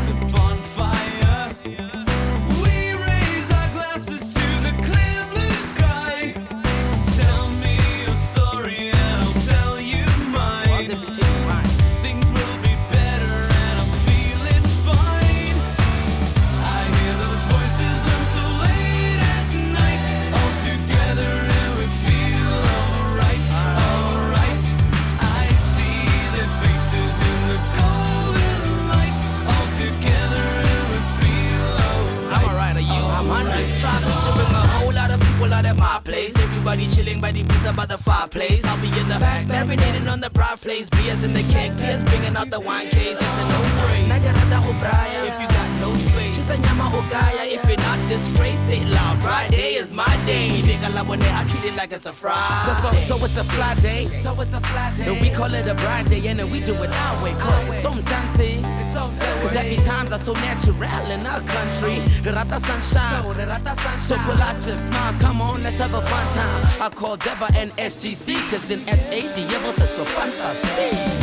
[36.73, 38.63] Everybody chilling by the pizza by the fireplace.
[38.65, 40.89] I'll be in the back, marinating on the broad flames.
[40.89, 43.15] Beers in the keg, beers bringing out the wine case.
[43.15, 44.09] It's a no phrase.
[44.09, 47.45] If you got no space, just a nyama ogaya.
[47.45, 49.19] If you're not disgrace, it loud.
[49.21, 50.49] Friday is my day.
[50.49, 52.65] Think I when I treat it like it's a Friday.
[52.65, 54.07] So, so, so it's a fly day.
[54.21, 55.07] So it's a flat day.
[55.07, 57.33] And we call it a bride day, and then we do it our way.
[57.33, 61.99] Cause it's some some Cause happy times are so natural in our country.
[62.31, 63.23] Rata sunshine.
[64.01, 66.81] So pull out your smiles, come on, let's have a fun time.
[66.81, 71.22] I call Deva and SGC, cause in SAD, es so fantastic.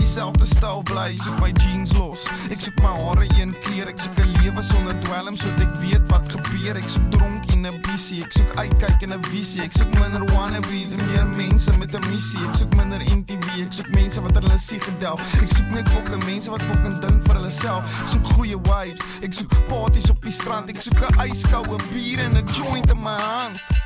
[0.00, 1.12] dieselfde stil bly.
[1.14, 2.24] Ek soek my jeans los.
[2.50, 3.88] Ek soek my hare een kleur.
[3.90, 6.76] Ek soek 'n lewe sonder dwelm sodat ek weet wat gebeur.
[6.76, 8.24] Ek soek dronk en 'n visie.
[8.24, 9.62] Ek soek uitkyk en 'n visie.
[9.62, 12.40] Ek soek minder wannabes en meer mense met 'n missie.
[12.48, 13.48] Ek soek minder MTV.
[13.66, 15.20] Ek soek mense wat hulle sie gedelf.
[15.42, 17.84] Ek soek net fucking mense wat fucking dink vir hulle self.
[18.02, 19.00] Ek soek goeie vibes.
[19.22, 20.68] Ek soek parties op die strand.
[20.68, 23.79] Ek soek 'n yskoue bier en 'n joint in my hand.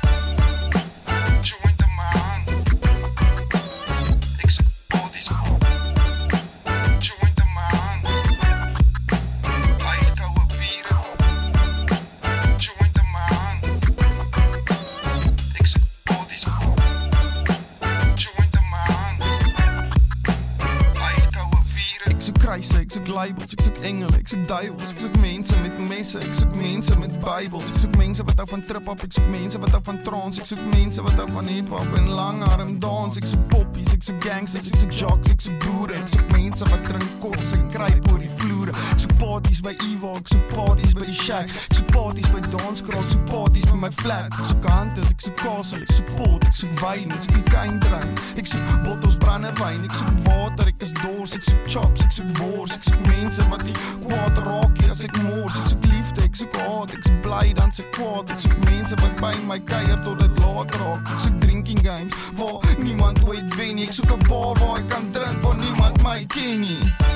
[23.15, 26.97] Labels, ek soek engele, ek soek duiwels, ek soek mense met messe, ek soek mense
[26.99, 30.01] met bybels, ek soek mense wat hou van trip-hop, ek soek mense wat hou van
[30.07, 34.21] trance, ek soek mense wat hou van hip-hop en langarm dans, ek soek poppies, ek
[34.23, 38.09] gangsters, ek soek jocks, ek soek boere, ek soek mense wat drink kots en kruip
[38.11, 38.73] oor die vloere.
[38.91, 42.41] Ek soek parties by Eva, ek soek parties by die Shack, ek soek parties by
[42.55, 44.27] Danskraal, ek soek parties by my flat.
[44.33, 47.79] Ek soek hande, ek soek kasel, ek soek pot, ek soek wyn, ek soek kokain
[47.85, 48.23] drink.
[48.41, 52.41] Ek soek bottels brandewyn, ek soek water, ek is dors, ek soek chops, ek soek
[52.41, 55.59] wors, ek soek mense wat nie kwaad raak nie as ek mors.
[55.61, 58.35] Ek soek liefde, ek soek haat, ek is bly dan se kwaad.
[58.35, 61.13] Ek soek mense wat by my kuier tot dit laat raak.
[61.15, 63.85] Ek soek drinking games waar niemand ooit wen nie.
[63.85, 67.13] Ek soek 'n bar waar ek kan drink waar niemand my ken nie.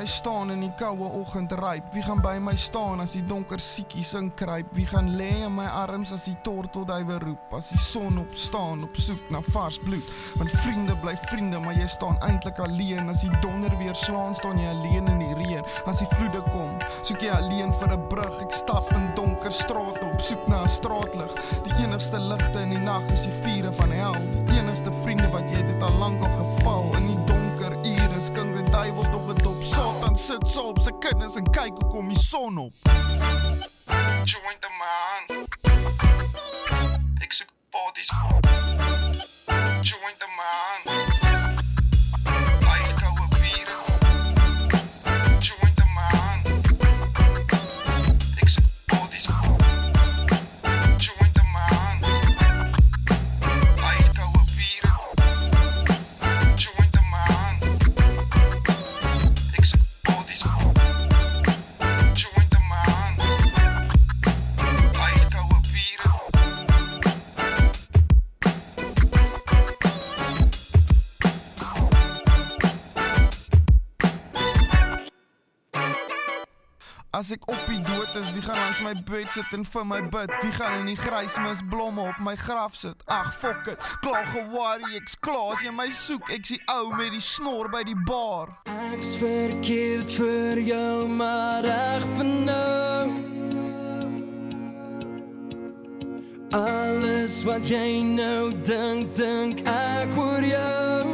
[0.00, 1.90] My staan in die koue oggend ryp?
[1.92, 4.70] Wie gaan by my staan as die donker siekies inkruip?
[4.72, 7.52] Wie gaan lê in my arms as die tortelduwe roep?
[7.58, 10.06] As die son opstaan op soek na vars bloed.
[10.40, 13.10] Want vriende bly vriende, maar jy staan eintlik alleen.
[13.12, 15.68] As die donder weer slaan, staan jy alleen in die reën.
[15.90, 16.72] As die vloede kom,
[17.02, 18.40] soek jy alleen vir 'n brug.
[18.40, 21.32] Ek stap in donker strate op soek na 'n straatlig.
[21.68, 24.16] Die enigste ligte in die nag is die vure van hel.
[24.48, 28.20] Die enigste vriende wat jy het, het al lank al geval in die donker ure.
[28.20, 29.66] Skink die duiwels nog 'n dop.
[29.66, 32.72] Satan sit so op sy kinders en kyk hoe kom die son op.
[34.24, 34.74] Joint in
[40.36, 41.29] my
[77.20, 79.98] As ek op die dood is, wie gaan langs my bed sit en vir my
[80.08, 80.30] bid?
[80.40, 83.02] Wie gaan in die grys mis blomme op my graf sit?
[83.12, 83.76] Ag, fuck it.
[84.00, 86.30] Klaar geworry, ek's klaar as jy my soek.
[86.32, 88.54] Ek's die ou met die snor by die bar.
[88.94, 93.04] Ek's verkeerd vir jou, maar reg vir nou.
[96.56, 101.04] Alles wat jy nou dink, dink ek oor jou.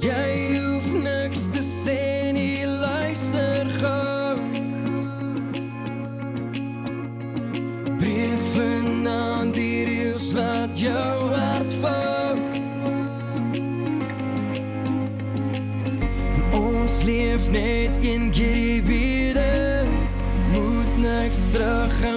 [0.00, 0.24] Jy
[0.56, 0.65] hoef
[1.02, 4.36] niks te sê nie, luister gou.
[8.00, 12.36] Breek vanaand die reels, laat jou hart vou.
[16.60, 19.42] Ons leef net een keer weer
[20.54, 22.15] Moet niks terughou nie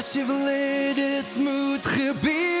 [0.00, 2.59] jy wil hê dit moet gebeur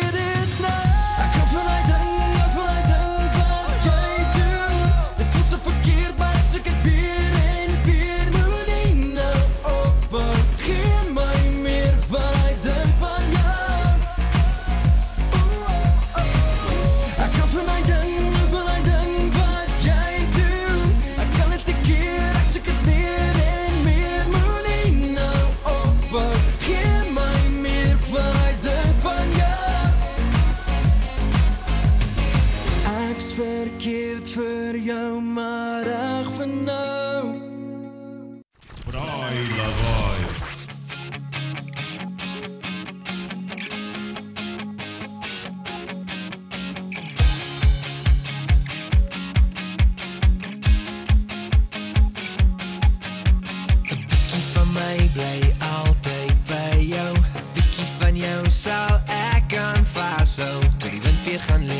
[61.46, 61.79] gaan lê,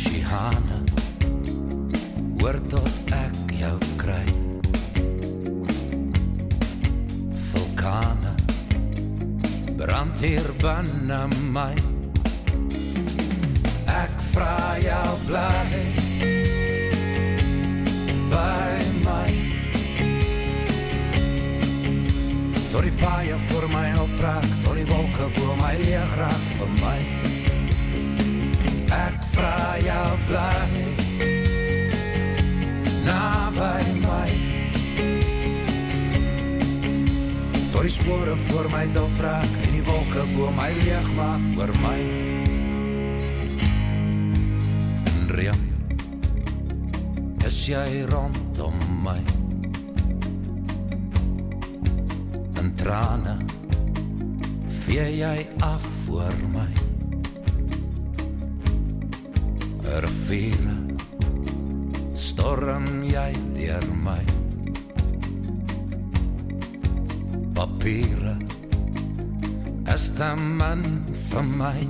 [0.00, 0.78] Oceane
[2.40, 4.22] hoor tot ek jou kry.
[7.36, 8.32] Vulkane
[9.76, 11.20] brand hier binne
[11.52, 11.76] my.
[13.92, 15.84] Ek vra jou bly
[18.32, 19.30] by my.
[22.72, 27.29] Tot die paaie voor my opraak Tot die wolke bo my leeg raak vir my
[29.80, 30.66] vra jou bly
[33.04, 34.30] Na by my
[37.72, 41.72] Tot die spore voor my dof raak En die wolke bo my leeg maak oor
[41.82, 42.00] my
[45.30, 45.68] reën
[47.46, 49.16] is jy rondom my
[52.60, 53.38] in trane
[54.82, 56.79] vee jy af voor my
[60.30, 60.76] riviere
[62.14, 64.22] storm jy deur my.
[67.56, 68.36] Papiere
[69.94, 70.84] is te min
[71.30, 71.80] vir my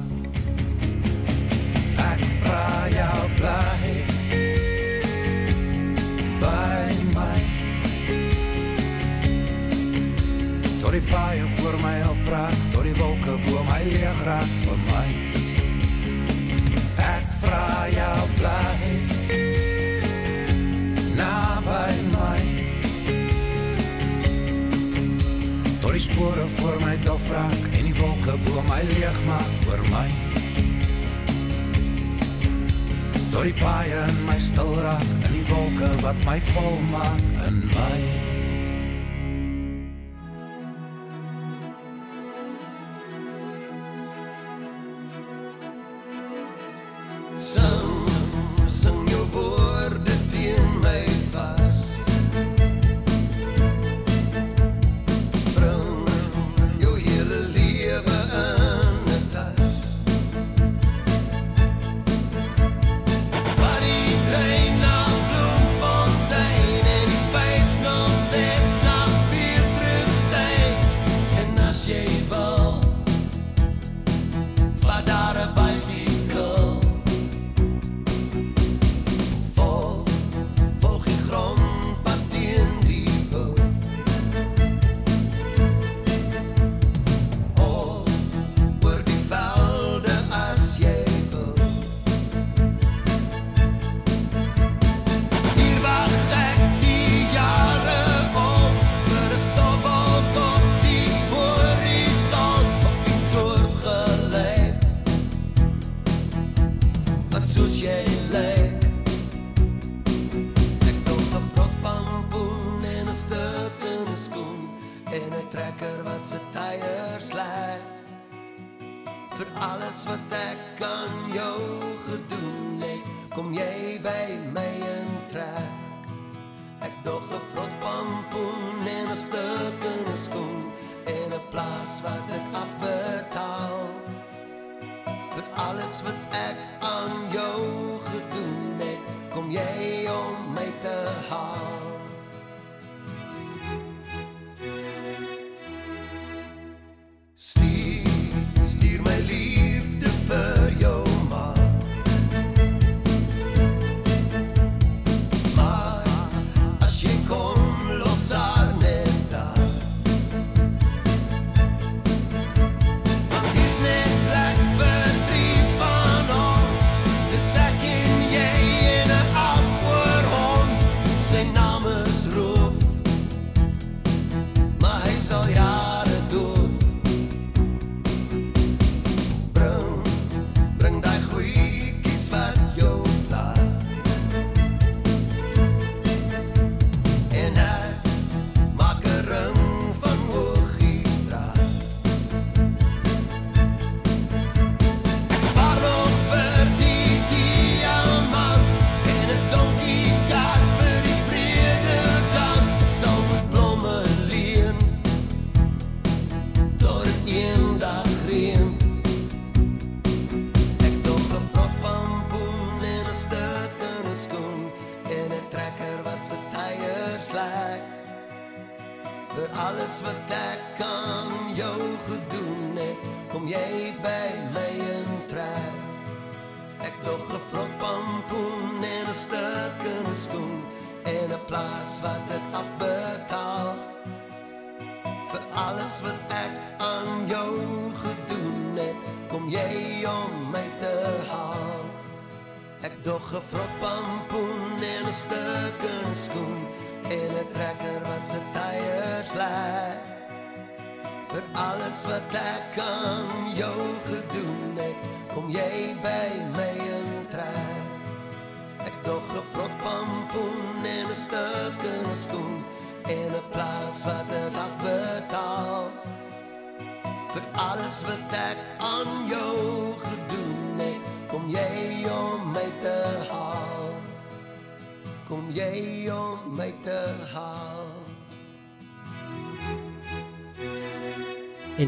[2.06, 2.64] Ek vra
[2.94, 3.92] jou bly
[6.40, 7.38] by my
[10.80, 14.59] Tot die paaie voor my opraak Tot die wolke bo my leeg raak
[28.30, 30.08] En die wolke bo my leeg maak oor my.
[33.30, 37.62] Door die paaie in my stil raak In die wolke wat my vol maak in
[37.74, 38.19] my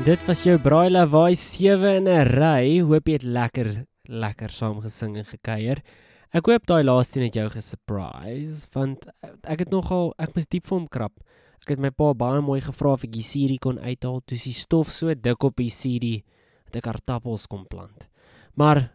[0.03, 2.81] Dit was jou Braai Lawaai 7 in 'n ry.
[2.83, 5.79] Hoop jy het lekker lekker saam gesing en gekuier.
[6.35, 9.07] Ek hoop daai laaste een het jou gesurprise want
[9.45, 11.21] ek het nogal ek moes diep vir hom krap.
[11.63, 14.21] Ek het my pa baie mooi gevra of ek die CD kon uithaal.
[14.27, 16.25] Toe is die stof so dik op die CD
[16.67, 18.09] dat ek aardappels kon plant.
[18.57, 18.91] Maar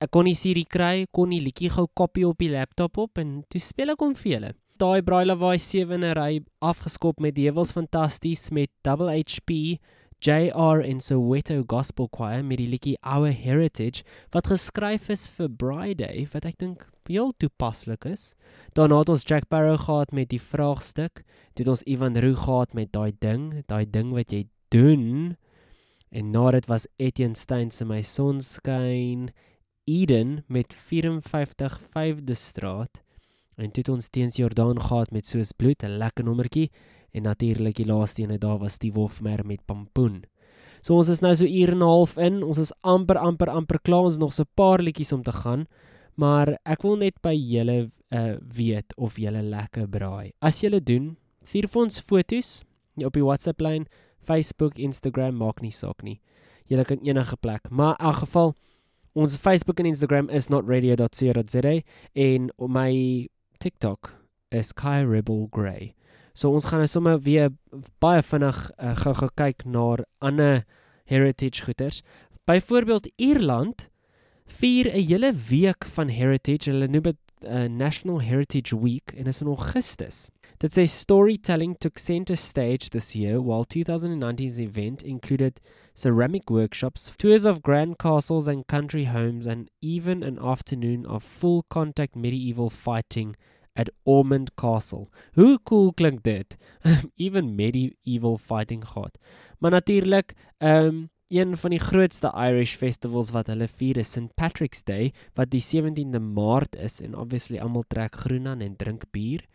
[0.00, 3.44] ek kon die CD kry, kon die liedjie gou kopie op die laptop op en
[3.50, 4.54] toe speel ek hom vir julle.
[4.78, 9.78] Daai Braai Lawaai 7 in 'n ry afgeskop met Dewels Fantasties met Double HP
[10.20, 15.94] JR en Soweto Gospel Choir met die liedjie Our Heritage wat geskryf is vir Braai
[15.94, 18.34] Day wat ek dink heel toepaslik is.
[18.72, 21.24] Daarna het ons Jack Barrow gehad met die vraagstuk.
[21.54, 25.36] Toe het ons Ivan Roo gehad met daai ding, daai ding wat jy doen.
[26.14, 29.30] En na dit was Etienne Steyn se My Sonskyn
[29.84, 33.02] Eden met 54 5de Straat.
[33.54, 36.70] En toe het ons teens Jordaan gehad met Soos Bloed, 'n lekker nommertjie
[37.14, 40.24] en natuurlik die laaste een daar was die Wolfmer met Pampoen.
[40.84, 42.42] So ons is nou so uur en 'n half in.
[42.42, 44.04] Ons is amper amper amper klaar.
[44.04, 45.66] Ons het nog so 'n paar liedjies om te gaan.
[46.16, 50.32] Maar ek wil net by julle uh weet of julle lekker braai.
[50.40, 52.62] As julle doen, stuur vir ons foto's
[52.96, 53.86] op die WhatsApp lyn,
[54.22, 56.20] Facebook, Instagram, maak nie saak nie.
[56.66, 57.70] Julle kan enige plek.
[57.70, 58.54] Maar in elk geval
[59.14, 61.80] ons Facebook en Instagram is notradio.co.za
[62.12, 63.28] en my
[63.58, 64.12] TikTok
[64.50, 65.94] is Kai Rebel Grey.
[66.34, 67.52] So ons gaan nou sommer weer
[68.02, 70.64] baie vinnig uh, gou-gou kyk na ander
[71.06, 72.02] heritage goeders.
[72.44, 73.88] Byvoorbeeld Ierland
[74.46, 76.70] vier 'n hele week van heritage.
[76.70, 77.16] Hulle noem dit
[77.46, 80.30] uh, National Heritage Week en is in Augustus.
[80.58, 85.60] Dit sê storytelling took center stage this year while 2019's event included
[85.94, 91.64] ceramic workshops, tours of grand castles and country homes and even an afternoon of full
[91.68, 93.36] contact medieval fighting
[93.74, 95.08] at Ormond Castle.
[95.34, 96.56] Hoe cool klink dit?
[96.84, 99.18] Um, even medieval fighting gehad.
[99.58, 104.34] Maar natuurlik, ehm um, een van die grootste Irish festivals wat hulle vier is St
[104.34, 109.04] Patrick's Day wat die 17de Maart is en obviously almal trek groen aan en drink
[109.10, 109.46] bier.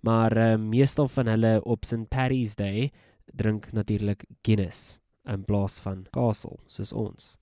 [0.00, 2.90] Maar uh, meestal van hulle op St Paddy's Day
[3.24, 7.36] drink natuurlik Guinness in plaas van Castle soos ons.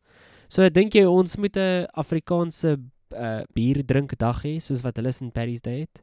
[0.48, 2.76] So dink jy ons moet 'n Afrikaanse
[3.14, 6.02] uh, bier drink dag hê soos wat hulle St Paddy's Day het?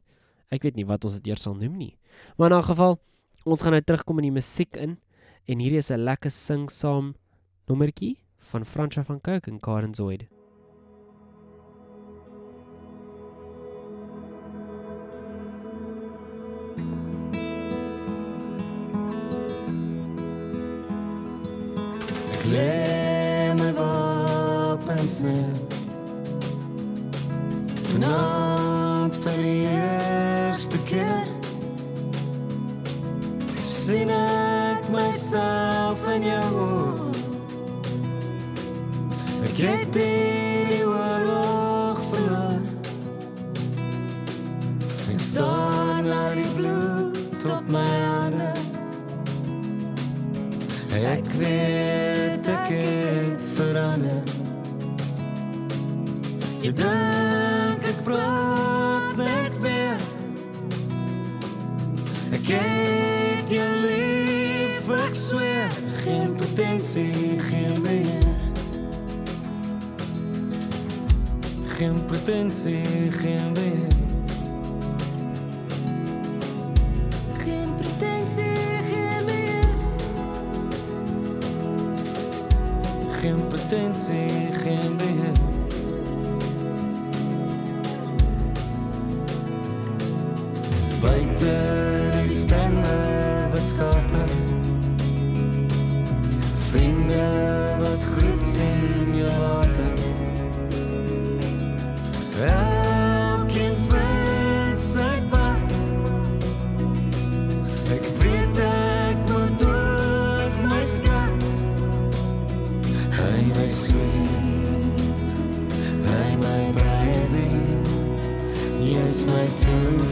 [0.52, 1.96] Ek weet nie wat ons dit eers sal noem nie.
[2.36, 2.98] Maar in 'n geval,
[3.44, 4.98] ons gaan nou terugkom in die musiek in
[5.46, 7.14] en hierdie is 'n lekker sing saam
[7.68, 10.26] nommertjie van Fransja van Cooke en Karen Zoid.
[22.32, 25.54] Ek lê my wapens neer.
[27.90, 28.43] Vanaand
[39.54, 42.62] Ek het hierdie oorlog verloor
[45.12, 48.50] Ek staar na die bloed op my hande.
[50.98, 54.26] Ek weet ek het verander.
[56.64, 58.43] Jy dink ek praat
[72.24, 73.92] Geen pretensie, geen meer.
[77.36, 78.56] Geen pretensie,
[78.88, 79.64] geen meer.
[83.10, 85.33] Geen pretensie, geen meer.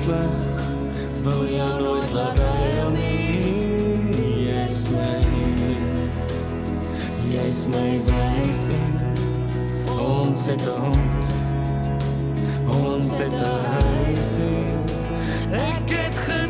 [0.05, 0.63] vlug
[1.23, 3.11] wil jou nooit laat huil nie.
[4.47, 5.21] Jy's my
[7.31, 8.81] jy's my wyse.
[9.99, 11.43] Ons het 'n hond
[12.69, 14.29] ons het 'n huis
[15.51, 16.42] ek het ge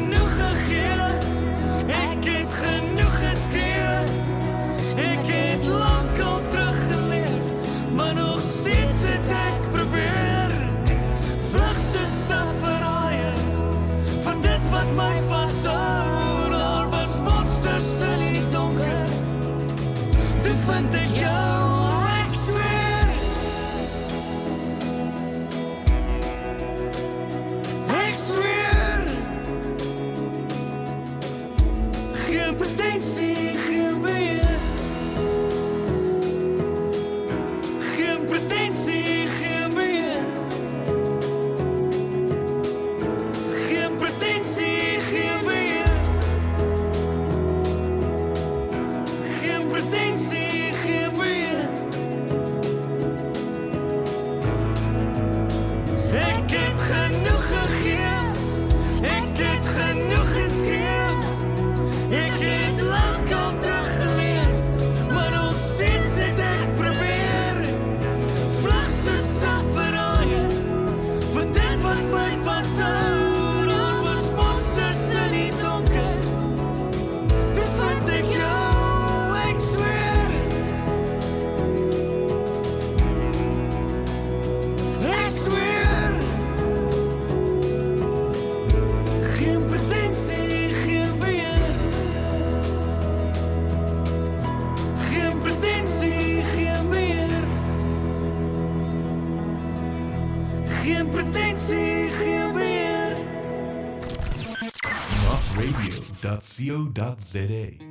[106.95, 107.82] www.za.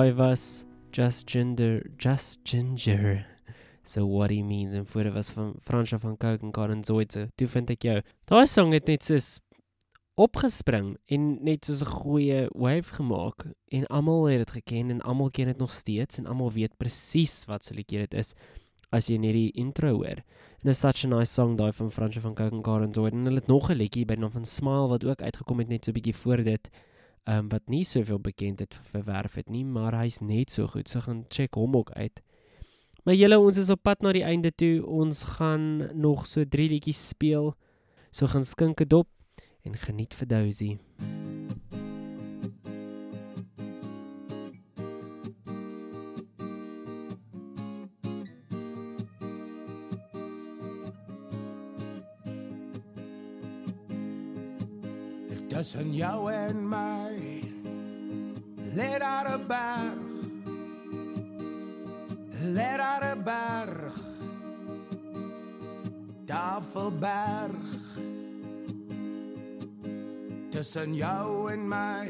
[0.00, 3.26] Daai was Just Ginger, Just Ginger.
[3.82, 7.28] So what he means en voor was van Fransja van Cooke en Karen Zoidse.
[7.34, 7.96] Toe vind ek jou.
[8.24, 9.26] Daai song het net soos
[10.16, 15.28] opgespring en net soos 'n goeie wave gemaak en almal het dit geken en almal
[15.28, 18.32] ken dit nog steeds en almal weet presies wat se liedjie dit is
[18.90, 20.24] as jy net die intro hoor.
[20.62, 23.24] En it's such a nice song daai van Fransja van Cooke en Karen Zoid en
[23.24, 25.90] hulle het nog 'n liedjie by naam van Smile wat ook uitgekom het net so
[25.90, 26.70] 'n bietjie voor dit
[27.24, 30.88] um, wat nie soveel bekendheid verwerf het nie, maar hy's net so goed.
[30.88, 32.22] So gaan check hom ook uit.
[33.04, 34.86] Maar julle, ons is op pad na die einde toe.
[34.86, 37.54] Ons gaan nog so 3 liedjies speel.
[38.10, 39.08] So gaan skink dit op
[39.64, 40.26] en geniet vir
[55.60, 55.80] Dousie.
[55.80, 57.42] Tussen jou en my
[58.72, 60.00] lê daar 'n berg.
[62.56, 63.94] Lê daar 'n berg.
[66.26, 67.76] Tafelberg.
[70.50, 72.08] Tussen jou en my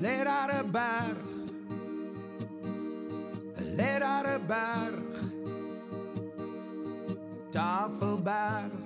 [0.00, 1.28] lê daar 'n berg.
[3.76, 5.12] Lê daar 'n berg.
[7.50, 8.83] Tafelberg.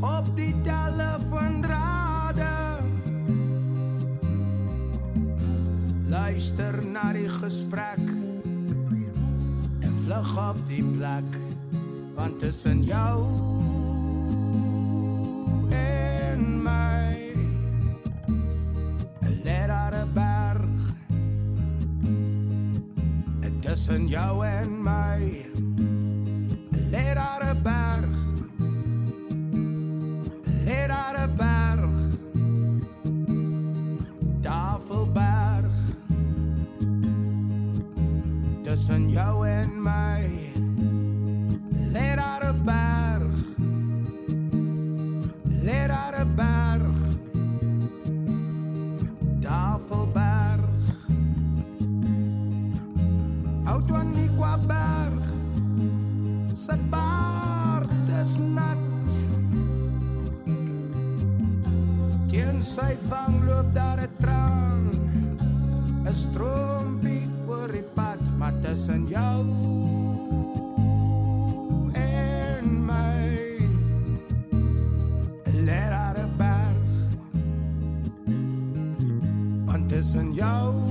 [0.00, 2.78] Op die telefoondrade
[6.08, 8.00] luister na die gesprek
[9.80, 11.24] en vlug op die plek
[12.14, 13.26] want tussen jou
[15.70, 17.32] en my
[19.44, 20.94] lê daar 'n berg.
[23.40, 24.82] En tussen jou en
[27.14, 28.14] daar 'n berg
[30.64, 31.92] lê daar 'n berg
[34.40, 35.74] Tafelberg.
[38.62, 40.39] Tussen jou en my
[62.80, 64.82] sy vang loop daar 'n traan
[66.08, 69.40] 'n stroompie oor die pad maar tussen jou
[71.92, 73.20] en my
[75.66, 76.88] lê daar 'n berg
[79.66, 80.89] want tussen jou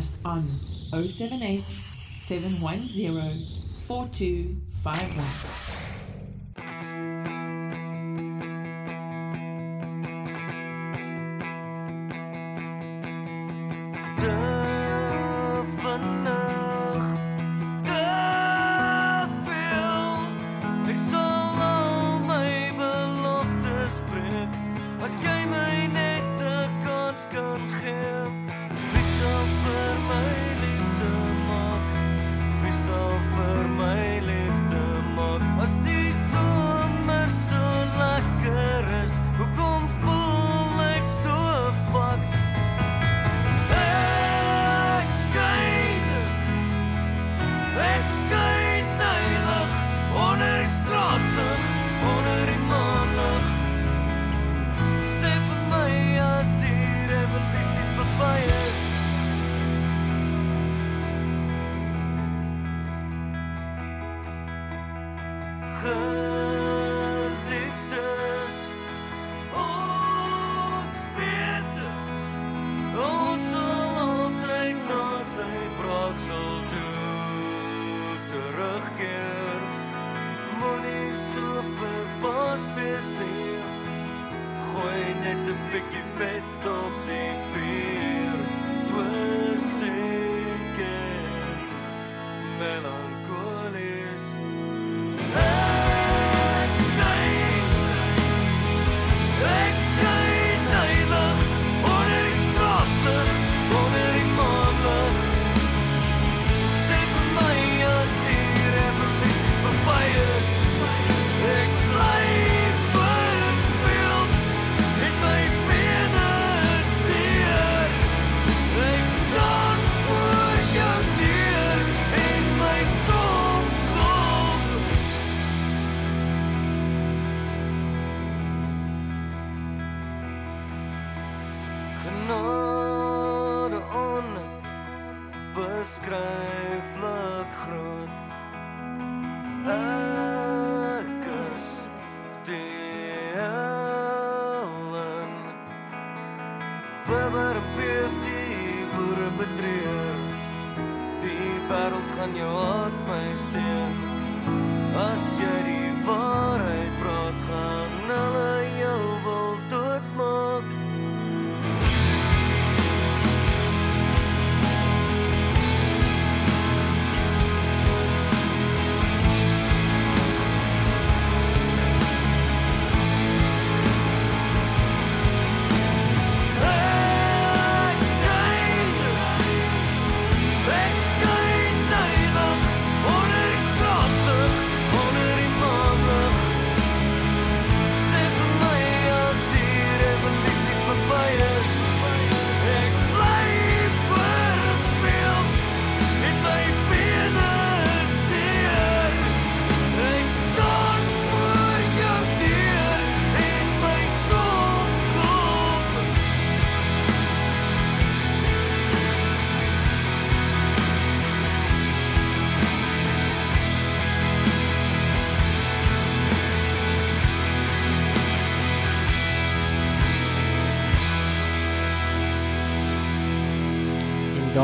[0.00, 0.48] us on
[0.92, 3.38] 078 710
[3.86, 5.89] 4251.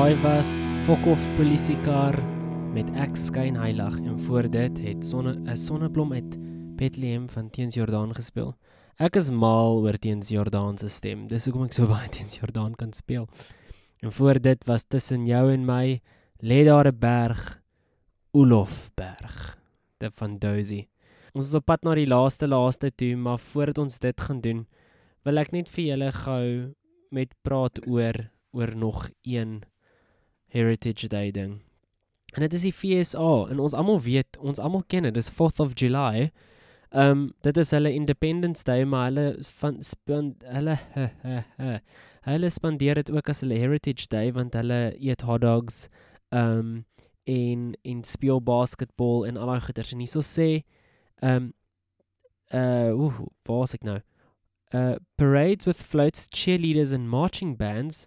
[0.06, 0.50] Daai was
[0.86, 2.14] Fok of polisiekar
[2.70, 6.36] met Ek skyn heilig en voor dit het sonne 'n sonneblom uit
[6.78, 8.54] Bethlehem van Teens Jordaan gespeel.
[9.00, 11.26] Ek is mal oor Teens Jordaan se stem.
[11.26, 13.26] Dis hoekom ek so baie Teens Jordaan kan speel.
[14.00, 16.00] En voor dit was tussen jou en my
[16.38, 17.60] lê daar 'n berg
[18.30, 19.58] Olofberg.
[19.98, 20.86] Dit van Dozy.
[21.34, 24.66] Ons is op pad na die laaste laaste toe, maar voordat ons dit gaan doen,
[25.24, 26.74] wil ek net vir julle gou
[27.10, 29.64] met praat oor oor nog een
[30.48, 31.60] Heritage Day ding.
[32.34, 35.62] En dit is die FSA en ons almal weet, ons almal ken dit, dis 4th
[35.64, 36.30] of July.
[36.90, 40.76] Ehm um, dit is hulle Independence Day, maar hulle van span hulle
[42.30, 45.86] hulle spandeer dit ook as hulle Heritage Day want hulle eet hot dogs
[46.28, 46.84] ehm um,
[47.26, 50.50] en en speel basketbal en al daai goeters en hierso sê
[51.22, 51.54] ehm um,
[52.54, 53.98] uh ooh, waar is ek nou?
[54.70, 58.06] Uh parades with floats, cheerleaders and marching bands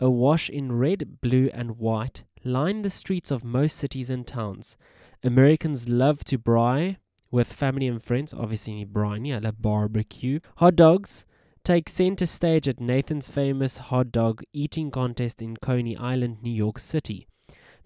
[0.00, 4.76] awash in red, blue and white line the streets of most cities and towns.
[5.22, 6.96] Americans love to braai
[7.30, 10.40] with family and friends, obviously braai nie, hulle barbecue.
[10.56, 11.24] Hot dogs
[11.64, 16.78] take center stage at Nathan's famous hot dog eating contest in Coney Island, New York
[16.78, 17.26] City.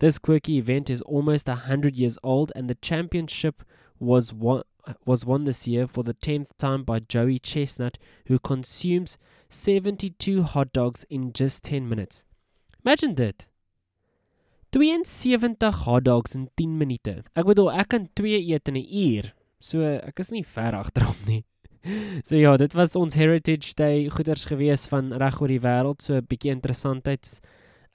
[0.00, 3.62] This quirky event is almost a hundred years old, and the championship
[3.98, 4.62] was won,
[5.04, 9.18] was won this year for the tenth time by Joey Chestnut, who consumes
[9.50, 12.24] 72 hot dogs in just 10 minutes.
[12.84, 13.46] Imagine dit.
[14.72, 17.24] 72 hot dogs in 10 minute.
[17.34, 19.32] Ek bedoel, ek kan 2 eet in 'n uur.
[19.60, 21.44] So ek is nie ver agterop nie.
[22.24, 26.18] So ja, dit was ons Heritage Day goeders gewees van reg oor die wêreld, so
[26.18, 27.40] 'n bietjie interessantheids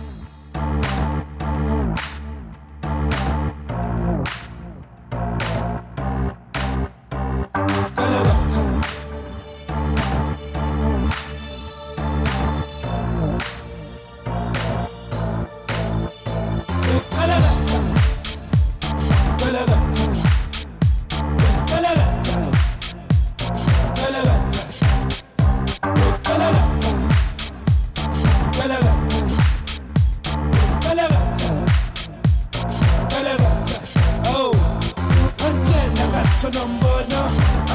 [36.48, 37.20] uthanombona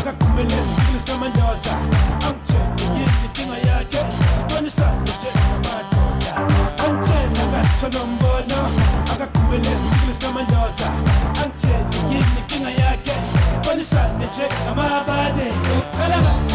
[0.01, 1.74] akagume nesipili sikamandoza
[2.27, 3.99] angithengiye inkinga yakhe?
[4.39, 6.31] Sibonisane njengamadoda
[6.85, 8.59] angitshena ngathanombona
[9.15, 10.89] akagume nesipili sikamandoza
[11.45, 13.15] angithengiye inkinga yakhe?
[13.55, 16.54] Sibonisane njengamabade ukhalabathi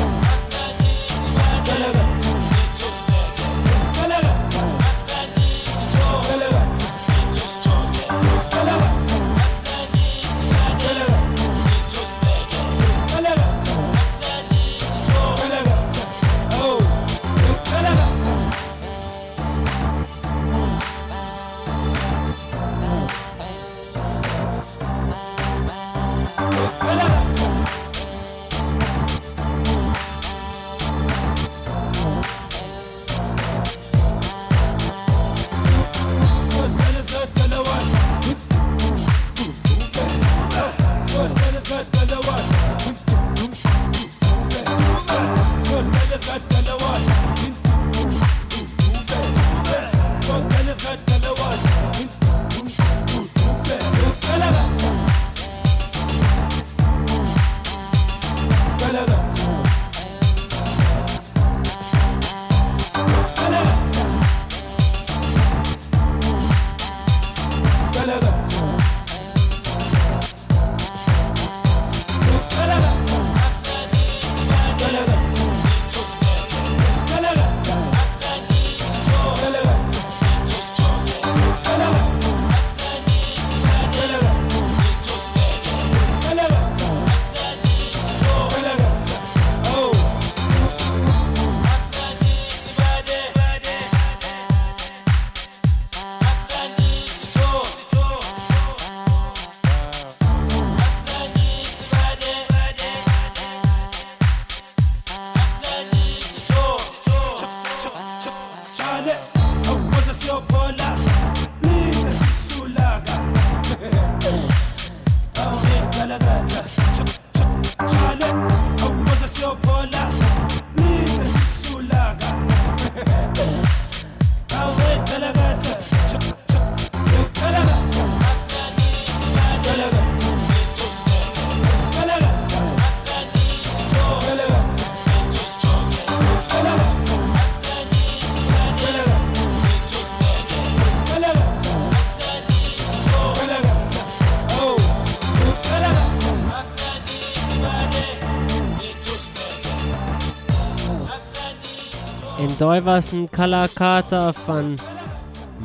[152.60, 154.76] daai was 'n Kalakata van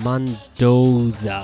[0.05, 1.43] Mendoza.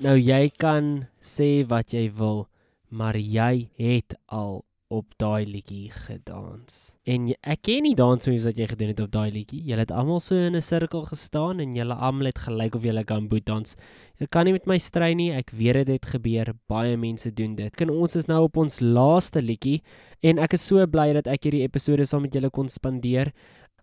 [0.00, 2.48] Nou jy kan sê wat jy wil,
[2.88, 6.96] maar jy het al op daai liedjie gedans.
[7.06, 9.60] En jy, ek ken nie dansmoves wat jy gedoen het op daai liedjie.
[9.62, 13.04] Julle het almal so in 'n sirkel gestaan en julle almal het gelyk of julle
[13.04, 13.76] kan boet dans.
[14.18, 15.32] Jy kan nie met my stry nie.
[15.32, 16.54] Ek weet dit het gebeur.
[16.66, 17.76] Baie mense doen dit.
[17.76, 19.82] Kan ons is nou op ons laaste liedjie
[20.22, 23.32] en ek is so bly dat ek hierdie episode saam met julle kon spandeer.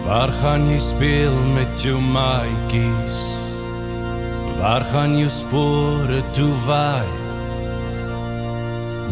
[0.06, 3.18] Waar gaan jy speel met jou maatjies?
[4.60, 7.10] Waar gaan jou spore toe waai?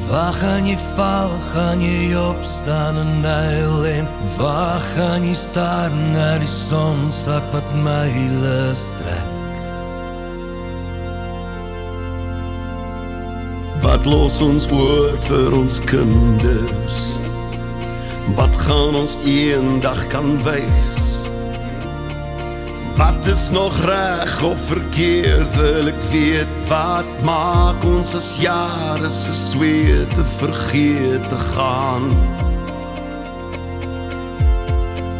[0.07, 4.07] Waar gaan jy val, gaan jy opstaan en huil en
[4.39, 9.30] waar gaan jy staar na die son sak wat myle strek?
[14.01, 17.01] Wat los ons oor vir ons kinders?
[18.33, 20.95] Wat gaan ons eendag kan wys?
[22.97, 29.37] Wat is nog reg of verkeerd wil ek weet wat maak ons as jare se
[29.37, 32.09] sweete vergeet te gaan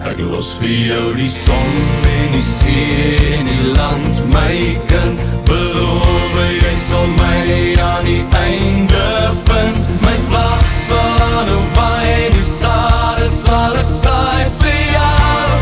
[0.09, 1.77] Ek los vir jou die son
[2.15, 4.57] en die see en die land my
[4.89, 7.41] kind beloof jy sal my
[7.83, 9.07] aan die einde
[9.45, 9.91] vind.
[10.07, 15.61] My vlag sal aanhou waai die sade sal ek saai vir jou.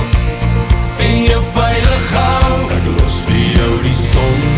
[1.08, 2.54] En jou veilig hou.
[2.78, 4.57] Ek los vir jou die son